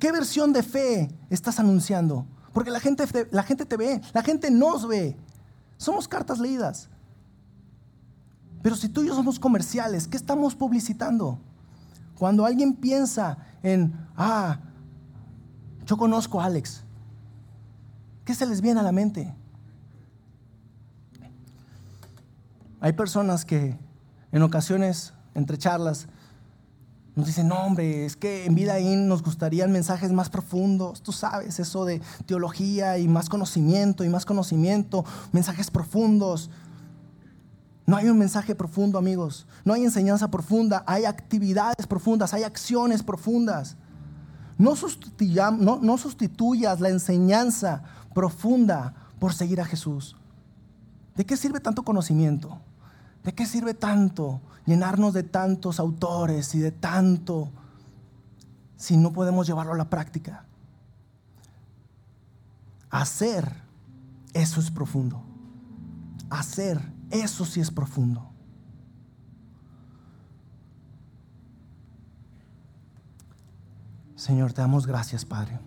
¿Qué 0.00 0.10
versión 0.10 0.52
de 0.52 0.62
fe 0.62 1.10
estás 1.28 1.60
anunciando? 1.60 2.26
Porque 2.52 2.70
la 2.70 2.80
gente, 2.80 3.04
la 3.30 3.42
gente 3.42 3.66
te 3.66 3.76
ve, 3.76 4.00
la 4.14 4.22
gente 4.22 4.50
nos 4.50 4.88
ve. 4.88 5.16
Somos 5.76 6.08
cartas 6.08 6.38
leídas. 6.38 6.88
Pero 8.62 8.76
si 8.76 8.88
tú 8.88 9.02
y 9.02 9.08
yo 9.08 9.14
somos 9.14 9.38
comerciales, 9.38 10.08
¿qué 10.08 10.16
estamos 10.16 10.54
publicitando? 10.54 11.38
Cuando 12.18 12.44
alguien 12.44 12.74
piensa 12.74 13.38
en, 13.62 13.94
ah, 14.16 14.58
yo 15.86 15.96
conozco 15.96 16.40
a 16.40 16.46
Alex, 16.46 16.82
¿qué 18.24 18.34
se 18.34 18.46
les 18.46 18.60
viene 18.60 18.80
a 18.80 18.82
la 18.82 18.92
mente? 18.92 19.34
Hay 22.80 22.92
personas 22.92 23.44
que 23.44 23.76
en 24.32 24.42
ocasiones, 24.42 25.12
entre 25.34 25.58
charlas, 25.58 26.08
nos 27.16 27.26
dicen, 27.26 27.48
no 27.48 27.56
hombre, 27.56 28.04
es 28.04 28.14
que 28.14 28.44
en 28.44 28.54
Vida 28.54 28.78
In 28.78 29.08
nos 29.08 29.24
gustarían 29.24 29.72
mensajes 29.72 30.12
más 30.12 30.30
profundos, 30.30 31.02
tú 31.02 31.10
sabes, 31.10 31.58
eso 31.58 31.84
de 31.84 32.00
teología 32.26 32.98
y 32.98 33.08
más 33.08 33.28
conocimiento 33.28 34.04
y 34.04 34.08
más 34.08 34.24
conocimiento, 34.24 35.04
mensajes 35.32 35.70
profundos. 35.70 36.48
No 37.88 37.96
hay 37.96 38.10
un 38.10 38.18
mensaje 38.18 38.54
profundo, 38.54 38.98
amigos. 38.98 39.46
No 39.64 39.72
hay 39.72 39.82
enseñanza 39.82 40.30
profunda, 40.30 40.84
hay 40.86 41.06
actividades 41.06 41.86
profundas, 41.86 42.34
hay 42.34 42.42
acciones 42.42 43.02
profundas. 43.02 43.76
No, 44.58 44.74
no, 45.80 45.96
sustituyas 45.96 46.80
la 46.80 46.90
enseñanza 46.90 47.82
profunda 48.14 48.92
por 49.18 49.32
seguir 49.32 49.62
a 49.62 49.64
Jesús. 49.64 50.16
¿De 51.16 51.24
qué 51.24 51.34
sirve 51.34 51.60
tanto 51.60 51.82
conocimiento? 51.82 52.60
¿De 53.24 53.32
qué 53.32 53.46
sirve 53.46 53.72
tanto 53.72 54.42
llenarnos 54.66 55.14
de 55.14 55.22
tantos 55.22 55.80
autores 55.80 56.54
y 56.54 56.58
de 56.58 56.72
tanto 56.72 57.50
si 58.76 58.98
no 58.98 59.14
podemos 59.14 59.46
llevarlo 59.46 59.72
a 59.72 59.78
la 59.78 59.88
práctica? 59.88 60.44
Hacer, 62.90 63.50
eso 64.34 64.60
es 64.60 64.70
profundo. 64.70 65.22
Hacer, 66.28 66.97
eso 67.10 67.44
sí 67.44 67.60
es 67.60 67.70
profundo. 67.70 68.30
Señor, 74.16 74.52
te 74.52 74.60
damos 74.60 74.86
gracias, 74.86 75.24
Padre. 75.24 75.58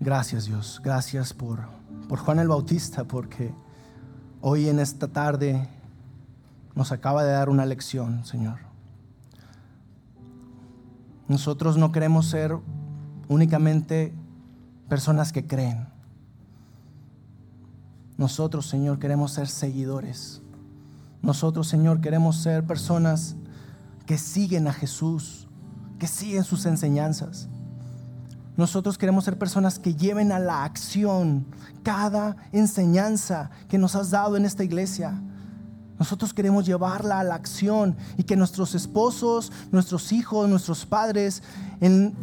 Gracias, 0.00 0.46
Dios. 0.46 0.80
Gracias 0.82 1.34
por 1.34 1.78
por 2.08 2.18
Juan 2.18 2.38
el 2.38 2.48
Bautista, 2.48 3.04
porque 3.04 3.52
hoy 4.40 4.68
en 4.68 4.80
esta 4.80 5.08
tarde 5.08 5.68
nos 6.74 6.90
acaba 6.90 7.22
de 7.22 7.32
dar 7.32 7.50
una 7.50 7.66
lección, 7.66 8.24
Señor. 8.24 8.58
Nosotros 11.28 11.76
no 11.76 11.92
queremos 11.92 12.26
ser 12.26 12.56
únicamente 13.28 14.14
personas 14.88 15.32
que 15.32 15.46
creen. 15.46 15.86
Nosotros, 18.18 18.66
Señor, 18.66 18.98
queremos 18.98 19.32
ser 19.32 19.46
seguidores. 19.46 20.42
Nosotros, 21.22 21.68
Señor, 21.68 22.00
queremos 22.00 22.36
ser 22.36 22.66
personas 22.66 23.36
que 24.06 24.18
siguen 24.18 24.66
a 24.66 24.72
Jesús, 24.72 25.46
que 26.00 26.08
siguen 26.08 26.42
sus 26.42 26.66
enseñanzas. 26.66 27.48
Nosotros 28.56 28.98
queremos 28.98 29.24
ser 29.24 29.38
personas 29.38 29.78
que 29.78 29.94
lleven 29.94 30.32
a 30.32 30.40
la 30.40 30.64
acción 30.64 31.46
cada 31.84 32.36
enseñanza 32.50 33.50
que 33.68 33.78
nos 33.78 33.94
has 33.94 34.10
dado 34.10 34.36
en 34.36 34.44
esta 34.44 34.64
iglesia. 34.64 35.22
Nosotros 35.96 36.34
queremos 36.34 36.66
llevarla 36.66 37.20
a 37.20 37.24
la 37.24 37.36
acción 37.36 37.96
y 38.16 38.24
que 38.24 38.34
nuestros 38.34 38.74
esposos, 38.74 39.52
nuestros 39.70 40.10
hijos, 40.10 40.48
nuestros 40.48 40.86
padres, 40.86 41.42
en, 41.80 42.16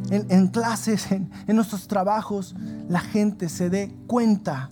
clases, 0.52 1.10
en, 1.12 1.30
nuestros 1.48 1.88
trabajos, 1.88 2.54
la 2.90 3.00
gente 3.00 3.48
se 3.48 3.70
dé 3.70 3.96
cuenta 4.08 4.72